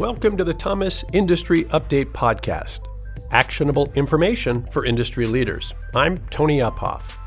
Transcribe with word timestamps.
Welcome 0.00 0.38
to 0.38 0.44
the 0.44 0.54
Thomas 0.54 1.04
Industry 1.12 1.64
Update 1.64 2.06
Podcast 2.06 2.80
actionable 3.30 3.92
information 3.94 4.66
for 4.68 4.86
industry 4.86 5.26
leaders. 5.26 5.74
I'm 5.94 6.16
Tony 6.30 6.60
Uphoff. 6.60 7.18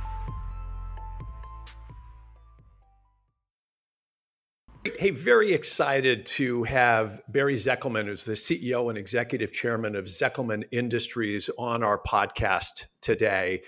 Hey, 4.98 5.12
very 5.12 5.54
excited 5.54 6.26
to 6.26 6.64
have 6.64 7.22
Barry 7.30 7.58
Zekelman, 7.58 8.08
who's 8.08 8.26
the 8.26 8.34
CEO 8.34 8.90
and 8.90 8.98
executive 8.98 9.52
chairman 9.52 9.96
of 9.96 10.06
Zekelman 10.06 10.64
Industries, 10.72 11.52
on 11.60 11.84
our 11.84 12.00
podcast 12.00 12.88
today. 13.02 13.62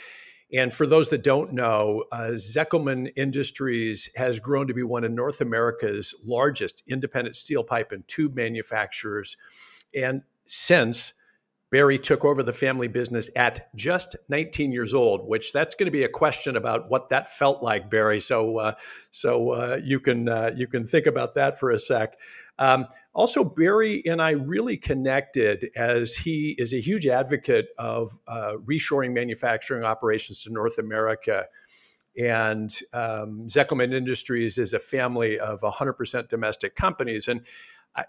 And 0.53 0.73
for 0.73 0.85
those 0.85 1.09
that 1.09 1.23
don't 1.23 1.53
know, 1.53 2.05
uh, 2.11 2.33
Zekelman 2.35 3.11
Industries 3.15 4.09
has 4.15 4.39
grown 4.39 4.67
to 4.67 4.73
be 4.73 4.83
one 4.83 5.03
of 5.03 5.11
North 5.11 5.41
America's 5.41 6.13
largest 6.23 6.83
independent 6.87 7.35
steel 7.35 7.63
pipe 7.63 7.91
and 7.91 8.07
tube 8.07 8.35
manufacturers. 8.35 9.37
And 9.95 10.21
since 10.45 11.13
Barry 11.71 11.97
took 11.97 12.23
over 12.23 12.43
the 12.43 12.53
family 12.53 12.87
business 12.87 13.29
at 13.35 13.75
just 13.75 14.15
19 14.29 14.71
years 14.71 14.93
old, 14.93 15.27
which 15.27 15.51
that's 15.51 15.73
going 15.73 15.87
to 15.87 15.91
be 15.91 16.03
a 16.03 16.09
question 16.09 16.55
about 16.55 16.89
what 16.89 17.09
that 17.09 17.35
felt 17.35 17.63
like, 17.63 17.89
Barry. 17.89 18.21
So, 18.21 18.59
uh, 18.59 18.73
so 19.09 19.49
uh, 19.49 19.79
you 19.83 19.99
can 19.99 20.29
uh, 20.29 20.51
you 20.55 20.67
can 20.67 20.85
think 20.85 21.07
about 21.07 21.35
that 21.35 21.59
for 21.59 21.71
a 21.71 21.79
sec. 21.79 22.17
Um, 22.57 22.85
also, 23.13 23.43
Barry 23.43 24.03
and 24.05 24.21
I 24.21 24.31
really 24.31 24.77
connected 24.77 25.69
as 25.75 26.15
he 26.15 26.55
is 26.57 26.73
a 26.73 26.79
huge 26.79 27.07
advocate 27.07 27.67
of 27.77 28.11
uh, 28.27 28.53
reshoring 28.65 29.13
manufacturing 29.13 29.83
operations 29.83 30.43
to 30.43 30.51
North 30.51 30.77
America. 30.77 31.45
And 32.17 32.73
um, 32.93 33.47
Zekelman 33.47 33.93
Industries 33.93 34.57
is 34.57 34.73
a 34.73 34.79
family 34.79 35.37
of 35.37 35.61
100% 35.61 36.27
domestic 36.29 36.75
companies. 36.75 37.27
And 37.27 37.41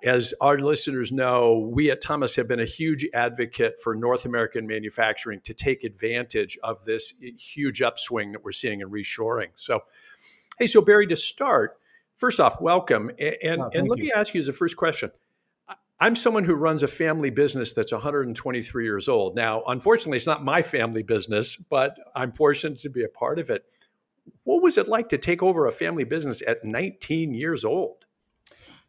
as 0.05 0.35
our 0.41 0.59
listeners 0.59 1.13
know, 1.13 1.71
we 1.73 1.91
at 1.91 2.01
Thomas 2.01 2.35
have 2.37 2.49
been 2.49 2.61
a 2.61 2.67
huge 2.67 3.07
advocate 3.15 3.79
for 3.83 3.95
North 3.95 4.25
American 4.25 4.67
manufacturing 4.67 5.41
to 5.43 5.55
take 5.55 5.85
advantage 5.85 6.59
of 6.63 6.85
this 6.85 7.15
huge 7.39 7.83
upswing 7.83 8.33
that 8.33 8.45
we're 8.45 8.53
seeing 8.53 8.81
in 8.81 8.91
reshoring. 8.91 9.49
So, 9.55 9.81
hey, 10.59 10.67
so 10.67 10.81
Barry, 10.81 11.07
to 11.09 11.17
start, 11.17 11.79
first 12.17 12.41
off, 12.41 12.61
welcome. 12.61 13.11
And, 13.19 13.63
oh, 13.63 13.71
and 13.73 13.89
let 13.89 13.99
you. 13.99 14.05
me 14.05 14.13
ask 14.13 14.35
you 14.35 14.41
as 14.41 14.49
a 14.49 14.53
first 14.53 14.77
question. 14.77 15.11
I'm 15.99 16.15
someone 16.15 16.45
who 16.45 16.55
runs 16.55 16.83
a 16.83 16.89
family 16.89 17.31
business 17.31 17.73
that's 17.73 17.93
123 17.93 18.85
years 18.85 19.09
old. 19.09 19.35
Now, 19.35 19.63
unfortunately, 19.67 20.17
it's 20.17 20.27
not 20.27 20.45
my 20.45 20.61
family 20.61 21.03
business, 21.03 21.57
but 21.57 21.97
I'm 22.15 22.33
fortunate 22.33 22.81
to 22.81 22.91
be 22.91 23.05
a 23.05 23.09
part 23.09 23.39
of 23.39 23.49
it. 23.49 23.65
What 24.45 24.63
was 24.63 24.77
it 24.77 24.89
like 24.89 25.09
to 25.11 25.19
take 25.19 25.43
over 25.43 25.67
a 25.67 25.73
family 25.73 26.05
business 26.05 26.43
at 26.47 26.65
19 26.65 27.33
years 27.33 27.65
old? 27.65 28.05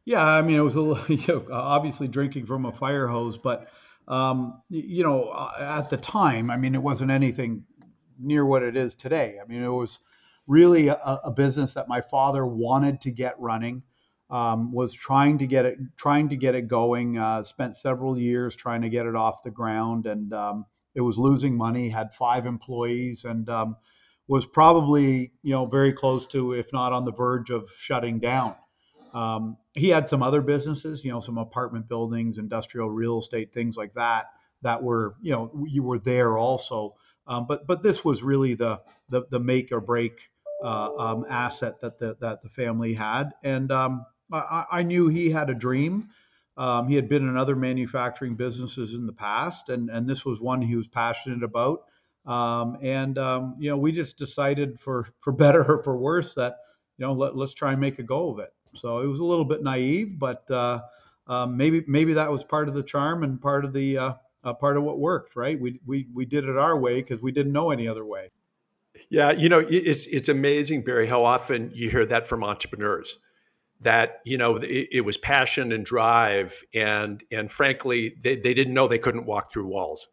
Yeah, 0.03 0.23
I 0.23 0.41
mean, 0.41 0.57
it 0.57 0.61
was 0.61 0.75
a 0.75 0.81
little, 0.81 1.15
you 1.15 1.27
know, 1.27 1.53
obviously 1.53 2.07
drinking 2.07 2.45
from 2.45 2.65
a 2.65 2.71
fire 2.73 3.07
hose, 3.07 3.37
but 3.37 3.69
um, 4.07 4.61
you 4.69 5.03
know, 5.03 5.25
uh, 5.29 5.79
at 5.79 5.89
the 5.89 5.97
time, 5.97 6.49
I 6.49 6.57
mean, 6.57 6.75
it 6.75 6.81
wasn't 6.81 7.11
anything 7.11 7.65
near 8.17 8.45
what 8.45 8.63
it 8.63 8.77
is 8.77 8.95
today. 8.95 9.37
I 9.41 9.47
mean, 9.47 9.61
it 9.61 9.67
was 9.67 9.99
really 10.47 10.87
a, 10.87 10.95
a 10.95 11.31
business 11.31 11.73
that 11.75 11.87
my 11.87 12.01
father 12.01 12.45
wanted 12.45 13.01
to 13.01 13.11
get 13.11 13.39
running, 13.39 13.83
um, 14.29 14.71
was 14.71 14.93
trying 14.93 15.37
to 15.39 15.47
get 15.47 15.65
it, 15.65 15.77
trying 15.97 16.29
to 16.29 16.35
get 16.35 16.55
it 16.55 16.67
going. 16.67 17.17
Uh, 17.17 17.43
spent 17.43 17.75
several 17.75 18.17
years 18.17 18.55
trying 18.55 18.81
to 18.81 18.89
get 18.89 19.05
it 19.05 19.15
off 19.15 19.43
the 19.43 19.51
ground, 19.51 20.05
and 20.05 20.33
um, 20.33 20.65
it 20.95 21.01
was 21.01 21.17
losing 21.17 21.55
money. 21.55 21.89
Had 21.89 22.13
five 22.13 22.45
employees, 22.45 23.23
and 23.23 23.47
um, 23.49 23.77
was 24.27 24.45
probably, 24.45 25.31
you 25.41 25.51
know, 25.51 25.65
very 25.65 25.93
close 25.93 26.27
to, 26.27 26.53
if 26.53 26.71
not 26.73 26.91
on 26.93 27.05
the 27.05 27.13
verge 27.13 27.49
of 27.49 27.69
shutting 27.77 28.19
down. 28.19 28.55
Um, 29.13 29.57
he 29.73 29.89
had 29.89 30.09
some 30.09 30.21
other 30.21 30.41
businesses, 30.41 31.03
you 31.03 31.11
know, 31.11 31.19
some 31.19 31.37
apartment 31.37 31.87
buildings, 31.87 32.37
industrial 32.37 32.89
real 32.89 33.19
estate, 33.19 33.53
things 33.53 33.77
like 33.77 33.93
that, 33.93 34.25
that 34.63 34.83
were, 34.83 35.15
you 35.21 35.31
know, 35.31 35.65
you 35.67 35.81
were 35.83 35.99
there 35.99 36.37
also. 36.37 36.95
Um, 37.25 37.45
but 37.47 37.67
but 37.67 37.83
this 37.83 38.03
was 38.03 38.21
really 38.23 38.53
the 38.55 38.81
the, 39.09 39.23
the 39.29 39.39
make 39.39 39.71
or 39.71 39.81
break 39.81 40.29
um, 40.63 41.25
asset 41.29 41.79
that 41.81 41.99
the 41.99 42.17
that 42.19 42.41
the 42.41 42.49
family 42.49 42.93
had, 42.93 43.31
and 43.43 43.71
um, 43.71 44.05
I, 44.31 44.65
I, 44.71 44.83
knew 44.83 45.07
he 45.07 45.29
had 45.29 45.49
a 45.49 45.55
dream. 45.55 46.09
Um, 46.57 46.87
he 46.87 46.95
had 46.95 47.07
been 47.07 47.27
in 47.27 47.37
other 47.37 47.55
manufacturing 47.55 48.35
businesses 48.35 48.93
in 48.93 49.05
the 49.05 49.13
past, 49.13 49.69
and 49.69 49.89
and 49.89 50.09
this 50.09 50.25
was 50.25 50.41
one 50.41 50.61
he 50.61 50.75
was 50.75 50.87
passionate 50.87 51.43
about. 51.43 51.83
Um, 52.25 52.77
and 52.81 53.17
um, 53.17 53.55
you 53.59 53.69
know, 53.69 53.77
we 53.77 53.91
just 53.91 54.17
decided 54.17 54.79
for 54.79 55.07
for 55.19 55.31
better 55.31 55.63
or 55.63 55.83
for 55.83 55.97
worse 55.97 56.33
that 56.35 56.57
you 56.97 57.05
know 57.05 57.13
let, 57.13 57.35
let's 57.35 57.53
try 57.53 57.71
and 57.71 57.81
make 57.81 57.99
a 57.99 58.03
go 58.03 58.31
of 58.31 58.39
it. 58.39 58.53
So 58.73 58.99
it 59.01 59.07
was 59.07 59.19
a 59.19 59.23
little 59.23 59.45
bit 59.45 59.63
naive, 59.63 60.19
but 60.19 60.49
uh, 60.49 60.81
maybe 61.47 61.83
maybe 61.87 62.13
that 62.13 62.31
was 62.31 62.43
part 62.43 62.67
of 62.67 62.73
the 62.73 62.83
charm 62.83 63.23
and 63.23 63.41
part 63.41 63.63
of 63.63 63.73
the 63.73 63.97
uh, 63.97 64.13
uh, 64.43 64.53
part 64.53 64.77
of 64.77 64.83
what 64.83 64.99
worked. 64.99 65.35
Right? 65.35 65.59
We 65.59 65.79
we 65.85 66.07
we 66.13 66.25
did 66.25 66.45
it 66.45 66.57
our 66.57 66.77
way 66.77 67.01
because 67.01 67.21
we 67.21 67.31
didn't 67.31 67.53
know 67.53 67.71
any 67.71 67.87
other 67.87 68.05
way. 68.05 68.31
Yeah, 69.09 69.31
you 69.31 69.49
know, 69.49 69.59
it's 69.67 70.07
it's 70.07 70.29
amazing, 70.29 70.83
Barry, 70.83 71.07
how 71.07 71.25
often 71.25 71.71
you 71.73 71.89
hear 71.89 72.05
that 72.05 72.27
from 72.27 72.43
entrepreneurs. 72.43 73.19
That 73.81 74.21
you 74.25 74.37
know, 74.37 74.57
it, 74.57 74.89
it 74.91 75.01
was 75.01 75.17
passion 75.17 75.71
and 75.71 75.85
drive, 75.85 76.63
and 76.73 77.23
and 77.31 77.51
frankly, 77.51 78.15
they, 78.21 78.35
they 78.35 78.53
didn't 78.53 78.73
know 78.73 78.87
they 78.87 78.99
couldn't 78.99 79.25
walk 79.25 79.51
through 79.51 79.67
walls 79.67 80.07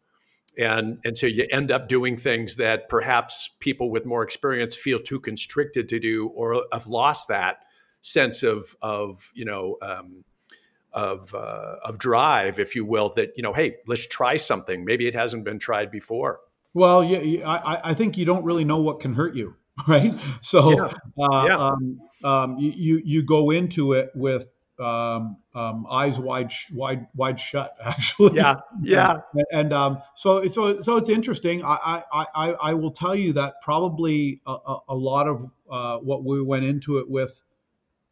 and 0.57 0.99
and 1.03 1.17
so 1.17 1.27
you 1.27 1.47
end 1.51 1.71
up 1.71 1.87
doing 1.89 2.17
things 2.17 2.57
that 2.57 2.87
perhaps 2.89 3.49
people 3.59 3.89
with 3.89 4.05
more 4.05 4.23
experience 4.23 4.75
feel 4.75 4.99
too 4.99 5.19
constricted 5.19 5.89
to 5.89 5.99
do 5.99 6.27
or 6.29 6.65
have 6.71 6.87
lost 6.87 7.27
that 7.27 7.57
sense 8.01 8.43
of 8.43 8.75
of 8.81 9.31
you 9.33 9.45
know 9.45 9.77
um, 9.81 10.23
of 10.93 11.33
uh, 11.35 11.75
of 11.83 11.97
drive, 11.99 12.59
if 12.59 12.75
you 12.75 12.85
will, 12.85 13.09
that 13.15 13.33
you 13.35 13.43
know, 13.43 13.53
hey, 13.53 13.75
let's 13.87 14.07
try 14.07 14.37
something. 14.37 14.85
Maybe 14.85 15.07
it 15.07 15.13
hasn't 15.13 15.43
been 15.43 15.59
tried 15.59 15.91
before. 15.91 16.39
Well, 16.75 17.05
yeah, 17.05 17.49
I, 17.49 17.91
I 17.91 17.93
think 17.93 18.17
you 18.17 18.25
don't 18.25 18.43
really 18.43 18.65
know 18.65 18.79
what 18.79 18.99
can 18.99 19.13
hurt 19.13 19.33
you, 19.33 19.55
right? 19.87 20.13
So, 20.41 20.71
yeah. 20.71 20.93
Uh, 21.17 21.45
yeah. 21.47 21.57
Um, 21.57 21.99
um, 22.23 22.57
you 22.59 23.01
you 23.03 23.23
go 23.23 23.51
into 23.51 23.93
it 23.93 24.11
with 24.13 24.45
um, 24.77 25.37
um, 25.55 25.87
eyes 25.89 26.19
wide, 26.19 26.51
wide, 26.73 27.07
wide 27.15 27.39
shut. 27.39 27.77
Actually, 27.83 28.35
yeah, 28.35 28.57
yeah. 28.81 29.19
And, 29.33 29.45
and 29.53 29.73
um, 29.73 30.01
so, 30.15 30.45
so, 30.49 30.81
so 30.81 30.97
it's 30.97 31.09
interesting. 31.09 31.63
I, 31.63 32.03
I, 32.11 32.25
I, 32.35 32.51
I 32.51 32.73
will 32.73 32.91
tell 32.91 33.15
you 33.15 33.31
that 33.33 33.61
probably 33.61 34.41
a, 34.45 34.77
a 34.89 34.95
lot 34.95 35.29
of 35.29 35.53
uh, 35.71 35.99
what 35.99 36.25
we 36.25 36.41
went 36.41 36.65
into 36.65 36.97
it 36.97 37.09
with 37.09 37.41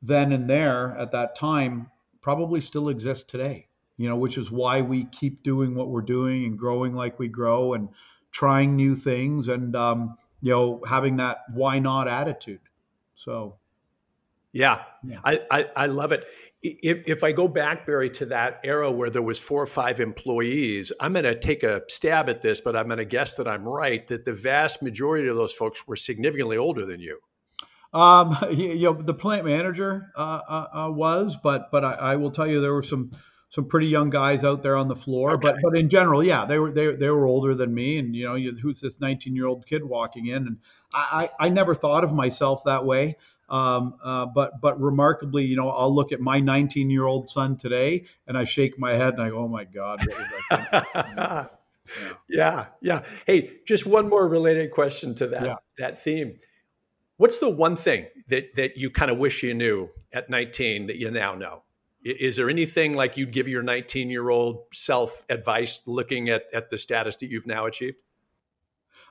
then 0.01 0.31
and 0.31 0.49
there 0.49 0.95
at 0.97 1.11
that 1.11 1.35
time 1.35 1.89
probably 2.21 2.61
still 2.61 2.87
exists 2.87 3.25
today 3.25 3.67
you 3.97 4.09
know 4.09 4.15
which 4.15 4.37
is 4.37 4.51
why 4.51 4.81
we 4.81 5.05
keep 5.05 5.43
doing 5.43 5.75
what 5.75 5.89
we're 5.89 6.01
doing 6.01 6.45
and 6.45 6.57
growing 6.57 6.93
like 6.93 7.19
we 7.19 7.27
grow 7.27 7.73
and 7.73 7.89
trying 8.33 8.75
new 8.75 8.95
things 8.95 9.47
and 9.47 9.75
um, 9.75 10.17
you 10.41 10.51
know 10.51 10.81
having 10.85 11.15
that 11.17 11.37
why 11.53 11.79
not 11.79 12.09
attitude 12.09 12.59
so 13.15 13.55
yeah, 14.51 14.83
yeah. 15.03 15.19
I, 15.23 15.39
I, 15.49 15.69
I 15.75 15.85
love 15.87 16.11
it 16.11 16.25
if, 16.63 17.03
if 17.05 17.23
I 17.23 17.33
go 17.33 17.47
back, 17.47 17.85
Barry, 17.85 18.09
to 18.11 18.25
that 18.27 18.61
era 18.63 18.89
where 18.89 19.09
there 19.09 19.21
was 19.21 19.37
four 19.37 19.61
or 19.61 19.67
five 19.67 19.99
employees, 19.99 20.93
I'm 20.99 21.11
going 21.11 21.25
to 21.25 21.37
take 21.37 21.63
a 21.63 21.81
stab 21.89 22.29
at 22.29 22.41
this, 22.41 22.61
but 22.61 22.75
I'm 22.75 22.87
going 22.87 22.99
to 22.99 23.05
guess 23.05 23.35
that 23.35 23.47
I'm 23.47 23.67
right 23.67 24.07
that 24.07 24.23
the 24.23 24.31
vast 24.31 24.81
majority 24.81 25.27
of 25.27 25.35
those 25.35 25.51
folks 25.51 25.85
were 25.85 25.97
significantly 25.97 26.55
older 26.55 26.85
than 26.85 27.01
you. 27.01 27.19
Um, 27.93 28.37
you 28.51 28.75
know, 28.75 28.93
the 28.93 29.13
plant 29.13 29.45
manager 29.45 30.11
uh, 30.15 30.39
uh, 30.47 30.67
uh, 30.73 30.91
was, 30.91 31.35
but 31.35 31.69
but 31.69 31.83
I, 31.83 31.93
I, 31.93 32.15
will 32.15 32.31
tell 32.31 32.47
you 32.47 32.61
there 32.61 32.73
were 32.73 32.81
some 32.81 33.11
some 33.53 33.65
pretty 33.65 33.85
young 33.85 34.09
guys 34.09 34.43
out 34.43 34.63
there 34.63 34.75
on 34.75 34.87
the 34.87 34.95
floor. 34.95 35.33
Okay. 35.33 35.41
But 35.41 35.57
but 35.61 35.77
in 35.77 35.87
general, 35.87 36.23
yeah, 36.23 36.43
they 36.45 36.57
were 36.57 36.71
they, 36.71 36.95
they 36.95 37.09
were 37.09 37.27
older 37.27 37.53
than 37.53 37.73
me, 37.73 37.99
and 37.99 38.15
you 38.15 38.25
know, 38.25 38.35
who's 38.59 38.81
this 38.81 38.99
19 38.99 39.35
year 39.35 39.45
old 39.45 39.67
kid 39.67 39.83
walking 39.83 40.27
in? 40.27 40.47
And 40.47 40.57
I, 40.91 41.29
I, 41.39 41.45
I 41.45 41.49
never 41.49 41.75
thought 41.75 42.03
of 42.03 42.11
myself 42.13 42.63
that 42.65 42.83
way. 42.83 43.15
Um, 43.49 43.95
uh, 44.03 44.25
but 44.25 44.59
but 44.59 44.81
remarkably, 44.81 45.43
you 45.43 45.55
know, 45.55 45.69
I'll 45.69 45.93
look 45.93 46.11
at 46.11 46.19
my 46.19 46.39
19 46.39 46.89
year 46.89 47.05
old 47.05 47.29
son 47.29 47.55
today, 47.55 48.05
and 48.25 48.35
I 48.35 48.43
shake 48.43 48.79
my 48.79 48.93
head 48.93 49.13
and 49.13 49.21
I 49.21 49.29
go, 49.29 49.37
"Oh 49.37 49.47
my 49.47 49.65
God!" 49.65 50.01
yeah. 50.51 51.45
yeah, 52.29 52.65
yeah. 52.81 53.03
Hey, 53.27 53.51
just 53.67 53.85
one 53.85 54.09
more 54.09 54.27
related 54.27 54.71
question 54.71 55.13
to 55.15 55.27
that 55.27 55.43
yeah. 55.43 55.55
that 55.77 56.01
theme. 56.01 56.39
What's 57.17 57.37
the 57.37 57.51
one 57.51 57.75
thing 57.75 58.07
that 58.29 58.55
that 58.55 58.77
you 58.77 58.89
kind 58.89 59.11
of 59.11 59.19
wish 59.19 59.43
you 59.43 59.53
knew 59.53 59.89
at 60.11 60.31
19 60.31 60.87
that 60.87 60.97
you 60.97 61.11
now 61.11 61.35
know? 61.35 61.61
Is 62.03 62.35
there 62.35 62.49
anything 62.49 62.93
like 62.93 63.15
you'd 63.15 63.31
give 63.31 63.47
your 63.47 63.63
19 63.63 64.09
year 64.09 64.29
old 64.29 64.63
self 64.73 65.25
advice 65.29 65.81
looking 65.87 66.29
at, 66.29 66.43
at 66.53 66.69
the 66.69 66.77
status 66.77 67.15
that 67.17 67.29
you've 67.29 67.47
now 67.47 67.65
achieved? 67.65 67.97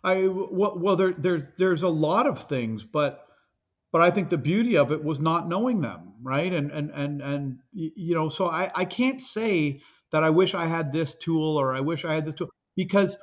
I 0.05 0.27
well, 0.27 0.79
well 0.79 0.97
there, 0.97 1.13
there's 1.13 1.47
there's 1.57 1.83
a 1.83 1.89
lot 1.89 2.27
of 2.27 2.47
things, 2.49 2.85
but 2.85 3.27
but 3.93 4.01
I 4.01 4.11
think 4.11 4.31
the 4.31 4.39
beauty 4.39 4.77
of 4.77 4.93
it 4.93 5.03
was 5.03 5.21
not 5.21 5.49
knowing 5.49 5.81
them, 5.81 6.13
right? 6.23 6.53
And 6.53 6.71
and 6.71 6.91
and 6.91 7.23
and 7.23 7.59
you 7.73 8.15
know, 8.15 8.29
so 8.29 8.47
I 8.47 8.71
I 8.75 8.85
can't 8.85 9.21
say 9.21 9.81
that 10.11 10.23
I 10.23 10.31
wish 10.31 10.55
I 10.55 10.67
had 10.67 10.93
this 10.93 11.15
tool 11.15 11.57
or 11.57 11.75
I 11.75 11.81
wish 11.81 12.05
I 12.05 12.15
had 12.15 12.27
this 12.27 12.35
tool 12.35 12.51
because 12.77 13.17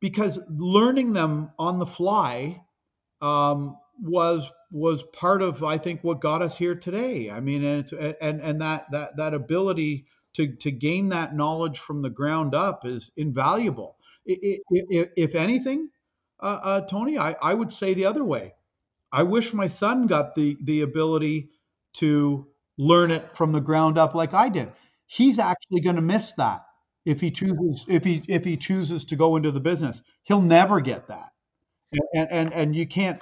because 0.00 0.38
learning 0.50 1.14
them 1.14 1.50
on 1.58 1.78
the 1.78 1.86
fly 1.86 2.60
um, 3.22 3.78
was 4.02 4.50
was 4.74 5.04
part 5.04 5.40
of 5.40 5.62
I 5.62 5.78
think 5.78 6.02
what 6.02 6.20
got 6.20 6.42
us 6.42 6.58
here 6.58 6.74
today. 6.74 7.30
I 7.30 7.40
mean, 7.40 7.64
and 7.64 7.80
it's 7.80 7.92
and 8.20 8.40
and 8.40 8.60
that 8.60 8.90
that 8.90 9.16
that 9.16 9.32
ability 9.32 10.06
to 10.34 10.48
to 10.56 10.70
gain 10.72 11.10
that 11.10 11.36
knowledge 11.36 11.78
from 11.78 12.02
the 12.02 12.10
ground 12.10 12.54
up 12.56 12.84
is 12.84 13.10
invaluable. 13.16 13.96
If, 14.26 15.10
if 15.16 15.34
anything, 15.36 15.90
uh, 16.40 16.60
uh, 16.62 16.80
Tony, 16.82 17.18
I, 17.18 17.36
I 17.40 17.54
would 17.54 17.72
say 17.72 17.94
the 17.94 18.06
other 18.06 18.24
way. 18.24 18.54
I 19.12 19.22
wish 19.22 19.54
my 19.54 19.68
son 19.68 20.08
got 20.08 20.34
the 20.34 20.56
the 20.62 20.82
ability 20.82 21.50
to 21.94 22.48
learn 22.76 23.12
it 23.12 23.36
from 23.36 23.52
the 23.52 23.60
ground 23.60 23.96
up 23.96 24.14
like 24.14 24.34
I 24.34 24.48
did. 24.48 24.72
He's 25.06 25.38
actually 25.38 25.82
going 25.82 25.96
to 25.96 26.02
miss 26.02 26.32
that 26.32 26.64
if 27.04 27.20
he 27.20 27.30
chooses 27.30 27.84
if 27.88 28.02
he 28.02 28.24
if 28.28 28.44
he 28.44 28.56
chooses 28.56 29.04
to 29.06 29.16
go 29.16 29.36
into 29.36 29.52
the 29.52 29.60
business. 29.60 30.02
He'll 30.24 30.42
never 30.42 30.80
get 30.80 31.06
that, 31.08 31.30
and 32.14 32.28
and 32.30 32.52
and 32.52 32.76
you 32.76 32.86
can't 32.86 33.20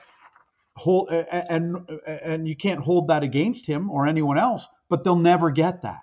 hold 0.77 1.11
and 1.11 1.77
and 2.07 2.49
you 2.49 2.57
can't 2.57 2.81
hold 2.81 3.09
that 3.09 3.23
against 3.23 3.67
him 3.67 3.91
or 3.91 4.07
anyone 4.07 4.39
else. 4.39 4.67
But 4.89 5.05
they'll 5.05 5.17
never 5.17 5.51
get 5.51 5.83
that. 5.83 6.01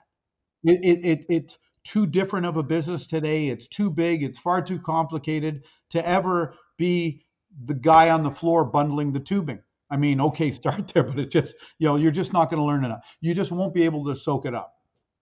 It, 0.64 0.84
it, 0.84 1.06
it 1.06 1.26
it's 1.30 1.58
too 1.84 2.06
different 2.06 2.46
of 2.46 2.58
a 2.58 2.64
business 2.64 3.08
today. 3.08 3.48
It's 3.48 3.68
too 3.68 3.90
big. 3.90 4.24
It's 4.24 4.40
far 4.40 4.62
too 4.62 4.80
complicated 4.80 5.64
to 5.92 6.08
ever 6.08 6.56
be 6.78 7.26
the 7.66 7.74
guy 7.74 8.10
on 8.10 8.24
the 8.24 8.32
floor 8.32 8.66
bundling 8.66 9.12
the 9.12 9.20
tubing. 9.20 9.60
I 9.90 9.98
mean, 9.98 10.22
okay, 10.22 10.52
start 10.52 10.90
there, 10.94 11.04
but 11.04 11.20
it's 11.20 11.34
just, 11.34 11.56
you 11.80 11.88
know, 11.88 11.98
you're 11.98 12.12
just 12.12 12.34
not 12.34 12.50
going 12.50 12.60
to 12.60 12.66
learn 12.66 12.86
enough. 12.86 13.04
You 13.22 13.34
just 13.34 13.52
won't 13.52 13.74
be 13.74 13.84
able 13.84 14.06
to 14.06 14.16
soak 14.16 14.46
it 14.46 14.54
up. 14.54 14.76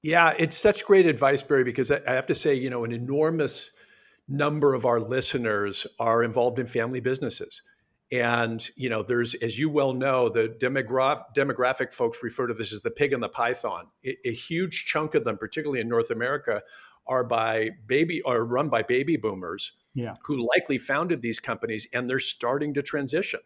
Yeah, 0.04 0.34
it's 0.38 0.58
such 0.58 0.86
great 0.86 1.06
advice, 1.06 1.42
Barry, 1.42 1.64
because 1.64 1.92
I 1.92 2.02
have 2.06 2.28
to 2.28 2.36
say, 2.36 2.54
you 2.54 2.70
know, 2.70 2.84
an 2.86 2.92
enormous 2.92 3.72
number 4.28 4.74
of 4.74 4.86
our 4.86 5.00
listeners 5.00 5.88
are 6.00 6.24
involved 6.24 6.60
in 6.60 6.68
family 6.68 7.00
businesses. 7.00 7.62
And, 8.12 8.66
you 8.76 8.90
know, 8.90 9.04
there's, 9.04 9.36
as 9.36 9.60
you 9.60 9.70
well 9.70 9.94
know, 9.94 10.30
the 10.30 10.48
demographic, 10.48 11.24
demographic 11.36 11.94
folks 11.94 12.20
refer 12.24 12.48
to 12.48 12.54
this 12.54 12.72
as 12.72 12.80
the 12.80 12.92
pig 12.92 13.12
and 13.12 13.22
the 13.22 13.30
python. 13.30 13.88
A, 14.06 14.16
a 14.30 14.34
huge 14.34 14.86
chunk 14.86 15.14
of 15.14 15.26
them, 15.26 15.38
particularly 15.38 15.82
in 15.82 15.90
North 15.90 16.10
America, 16.10 16.62
are 17.08 17.24
by 17.24 17.70
baby 17.86 18.22
are 18.24 18.46
run 18.46 18.70
by 18.70 18.84
baby 18.84 19.18
boomers 19.18 19.74
yeah. 19.94 20.14
who 20.24 20.48
likely 20.56 20.78
founded 20.78 21.22
these 21.22 21.40
companies 21.40 21.88
and 21.94 22.08
they're 22.08 22.20
starting 22.20 22.74
to 22.74 22.82
transition. 22.82 23.40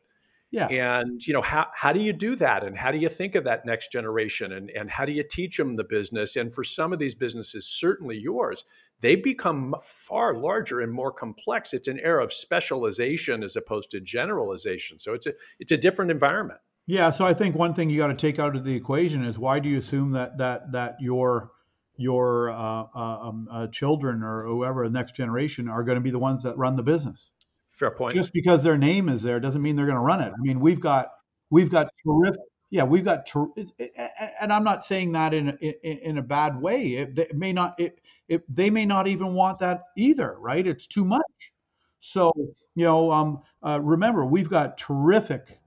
Yeah. 0.52 0.68
And 0.68 1.26
you 1.26 1.34
know 1.34 1.42
how 1.42 1.68
how 1.74 1.94
do 1.94 2.02
you 2.02 2.12
do 2.12 2.36
that 2.36 2.66
and 2.66 2.78
how 2.78 2.92
do 2.92 2.98
you 2.98 3.08
think 3.08 3.36
of 3.36 3.46
that 3.46 3.66
next 3.66 3.92
generation 3.92 4.52
and 4.52 4.70
and 4.70 4.92
how 4.92 5.06
do 5.06 5.14
you 5.14 5.24
teach 5.24 5.56
them 5.56 5.78
the 5.78 5.86
business 5.86 6.36
and 6.36 6.54
for 6.54 6.66
some 6.66 6.92
of 6.92 7.00
these 7.00 7.16
businesses 7.16 7.66
certainly 7.66 8.18
yours 8.18 8.66
they 9.00 9.16
become 9.16 9.74
far 9.82 10.36
larger 10.36 10.82
and 10.82 10.92
more 10.92 11.12
complex 11.12 11.74
it's 11.74 11.88
an 11.88 12.02
era 12.02 12.22
of 12.22 12.34
specialization 12.34 13.44
as 13.44 13.56
opposed 13.56 13.92
to 13.92 14.02
generalization 14.02 15.00
so 15.00 15.14
it's 15.14 15.26
a 15.26 15.34
it's 15.60 15.72
a 15.72 15.78
different 15.78 16.12
environment. 16.12 16.60
Yeah, 16.86 17.12
so 17.12 17.24
I 17.24 17.34
think 17.34 17.56
one 17.56 17.74
thing 17.74 17.90
you 17.90 17.98
got 17.98 18.08
to 18.08 18.16
take 18.16 18.38
out 18.40 18.56
of 18.56 18.66
the 18.66 18.76
equation 18.76 19.24
is 19.24 19.40
why 19.40 19.60
do 19.60 19.70
you 19.70 19.78
assume 19.78 20.12
that 20.12 20.38
that 20.40 20.74
that 20.74 20.98
your 21.00 21.52
your 21.96 22.50
uh, 22.50 22.86
uh, 22.96 23.20
um, 23.22 23.48
uh, 23.52 23.68
children 23.68 24.24
or 24.24 24.46
whoever 24.46 24.88
the 24.88 24.94
next 24.94 25.16
generation 25.16 25.70
are 25.70 25.84
going 25.84 25.96
to 25.96 26.02
be 26.02 26.10
the 26.10 26.20
ones 26.20 26.44
that 26.44 26.58
run 26.58 26.76
the 26.76 26.84
business. 26.84 27.30
Fair 27.72 27.92
point. 27.92 28.16
Just 28.16 28.34
because 28.34 28.64
their 28.64 28.78
name 28.78 29.10
is 29.10 29.22
there 29.22 29.40
doesn't 29.40 29.62
mean 29.62 29.76
they're 29.76 29.86
going 29.86 29.96
to 29.96 30.02
run 30.02 30.22
it. 30.22 30.32
I 30.32 30.42
mean, 30.42 30.60
we've 30.60 30.80
got 30.80 31.08
we've 31.50 31.70
got 31.70 31.90
terrific. 32.06 32.42
Yeah, 32.70 32.84
we've 32.84 33.04
got, 33.04 33.26
ter- 33.26 33.50
and 34.40 34.54
I'm 34.54 34.64
not 34.64 34.86
saying 34.86 35.12
that 35.14 35.34
in 35.34 35.50
in, 35.60 35.98
in 35.98 36.18
a 36.18 36.22
bad 36.22 36.62
way. 36.62 36.94
It, 36.94 37.18
it 37.18 37.36
may 37.36 37.54
not. 37.54 37.80
It, 37.80 38.00
it, 38.28 38.44
they 38.54 38.70
may 38.70 38.86
not 38.86 39.08
even 39.08 39.34
want 39.34 39.60
that 39.60 39.84
either. 39.98 40.38
Right? 40.40 40.66
It's 40.68 40.86
too 40.86 41.06
much. 41.06 41.54
So 42.00 42.32
you 42.76 42.86
know, 42.86 43.12
um, 43.12 43.42
uh, 43.64 43.80
remember 43.82 44.26
we've 44.26 44.50
got 44.50 44.78
terrific, 44.78 45.60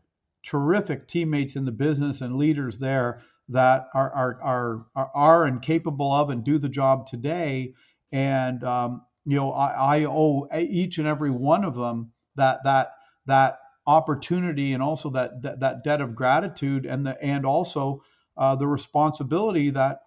terrific 0.42 1.08
teammates 1.08 1.56
in 1.56 1.64
the 1.64 1.72
business 1.72 2.20
and 2.20 2.36
leaders 2.36 2.78
there 2.78 3.22
that 3.48 3.88
are 3.94 4.10
are 4.12 4.40
are 4.42 4.86
are, 4.94 5.10
are 5.14 5.46
and 5.46 5.62
capable 5.62 6.12
of 6.12 6.30
and 6.30 6.44
do 6.44 6.58
the 6.58 6.68
job 6.68 7.06
today. 7.06 7.74
And 8.12 8.62
um, 8.62 9.02
you 9.25 9.37
know, 9.37 9.53
I, 9.53 9.99
I 9.99 10.05
owe 10.05 10.49
each 10.56 10.99
and 10.99 11.06
every 11.06 11.31
one 11.31 11.65
of 11.65 11.75
them 11.75 12.12
that 12.37 12.62
that 12.65 12.93
that 13.26 13.59
opportunity 13.87 14.73
and 14.73 14.82
also 14.82 15.11
that 15.11 15.43
that, 15.43 15.61
that 15.61 15.85
debt 15.85 16.00
of 16.00 16.15
gratitude 16.15 16.87
and 16.87 17.06
the 17.06 17.23
and 17.23 17.47
also 17.47 18.03
uh, 18.37 18.56
the 18.56 18.67
responsibility 18.67 19.71
that 19.71 20.00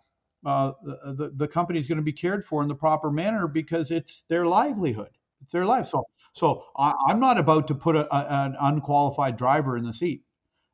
uh, 0.46 0.74
the, 0.84 1.32
the, 1.36 1.48
company 1.48 1.80
is 1.80 1.88
going 1.88 1.98
to 1.98 2.04
be 2.04 2.14
cared 2.14 2.46
for 2.46 2.62
in 2.62 2.68
the 2.68 2.76
proper 2.76 3.10
manner 3.10 3.48
because 3.48 3.90
it's 3.90 4.24
their 4.30 4.46
livelihood. 4.46 5.10
It's 5.42 5.52
their 5.52 5.66
life. 5.66 5.88
So 5.88 6.04
so 6.34 6.66
I, 6.78 6.94
am 7.10 7.20
not 7.20 7.40
about 7.40 7.68
to 7.70 7.76
put 7.76 7.96
a, 7.96 8.06
a, 8.16 8.46
an 8.46 8.56
unqualified 8.60 9.38
driver 9.38 9.76
in 9.76 9.86
the 9.86 9.94
seat, 9.94 10.24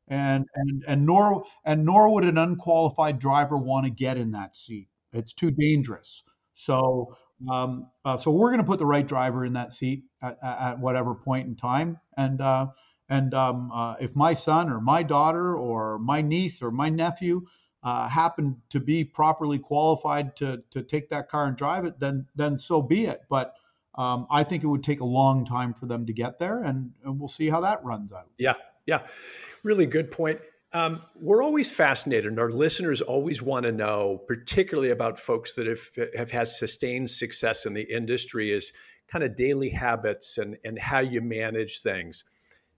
and 0.08 0.44
and 0.54 0.84
and 0.86 1.06
nor 1.06 1.44
and 1.64 1.84
nor 1.84 2.12
would 2.12 2.24
an 2.24 2.38
unqualified 2.38 3.18
driver 3.18 3.56
want 3.56 3.84
to 3.86 3.90
get 3.90 4.18
in 4.18 4.32
that 4.32 4.56
seat. 4.56 4.88
It's 5.12 5.32
too 5.32 5.50
dangerous. 5.50 6.22
So 6.54 7.16
um, 7.50 7.86
uh, 8.04 8.16
so 8.16 8.30
we're 8.30 8.50
going 8.50 8.60
to 8.60 8.66
put 8.66 8.78
the 8.78 8.86
right 8.86 9.06
driver 9.06 9.44
in 9.44 9.52
that 9.54 9.72
seat 9.72 10.04
at, 10.22 10.38
at 10.42 10.78
whatever 10.78 11.14
point 11.14 11.46
in 11.46 11.56
time. 11.56 11.98
And 12.16 12.40
uh, 12.40 12.68
and 13.08 13.34
um, 13.34 13.70
uh, 13.72 13.94
if 14.00 14.14
my 14.16 14.34
son 14.34 14.70
or 14.70 14.80
my 14.80 15.02
daughter 15.02 15.56
or 15.56 15.98
my 15.98 16.20
niece 16.20 16.62
or 16.62 16.70
my 16.70 16.88
nephew 16.88 17.46
uh, 17.82 18.08
happen 18.08 18.56
to 18.70 18.80
be 18.80 19.04
properly 19.04 19.58
qualified 19.58 20.36
to 20.36 20.62
to 20.70 20.82
take 20.82 21.10
that 21.10 21.28
car 21.28 21.46
and 21.46 21.56
drive 21.56 21.84
it, 21.84 21.98
then 21.98 22.26
then 22.34 22.58
so 22.58 22.80
be 22.80 23.06
it. 23.06 23.22
But 23.28 23.54
um, 23.96 24.26
I 24.30 24.42
think 24.42 24.64
it 24.64 24.66
would 24.66 24.82
take 24.82 25.00
a 25.00 25.04
long 25.04 25.44
time 25.44 25.72
for 25.74 25.86
them 25.86 26.06
to 26.06 26.12
get 26.12 26.38
there, 26.38 26.62
and, 26.62 26.92
and 27.04 27.18
we'll 27.18 27.28
see 27.28 27.48
how 27.48 27.60
that 27.60 27.84
runs 27.84 28.12
out. 28.12 28.26
Yeah, 28.38 28.54
yeah, 28.86 29.02
really 29.62 29.86
good 29.86 30.10
point. 30.10 30.40
Um, 30.74 31.02
we're 31.14 31.42
always 31.42 31.70
fascinated, 31.70 32.26
and 32.26 32.40
our 32.40 32.50
listeners 32.50 33.00
always 33.00 33.40
want 33.40 33.62
to 33.64 33.70
know, 33.70 34.20
particularly 34.26 34.90
about 34.90 35.20
folks 35.20 35.54
that 35.54 35.68
have, 35.68 35.88
have 36.16 36.32
had 36.32 36.48
sustained 36.48 37.08
success 37.08 37.64
in 37.64 37.74
the 37.74 37.82
industry, 37.82 38.50
is 38.50 38.72
kind 39.06 39.22
of 39.22 39.36
daily 39.36 39.68
habits 39.68 40.36
and, 40.36 40.56
and 40.64 40.76
how 40.76 40.98
you 40.98 41.20
manage 41.20 41.80
things. 41.80 42.24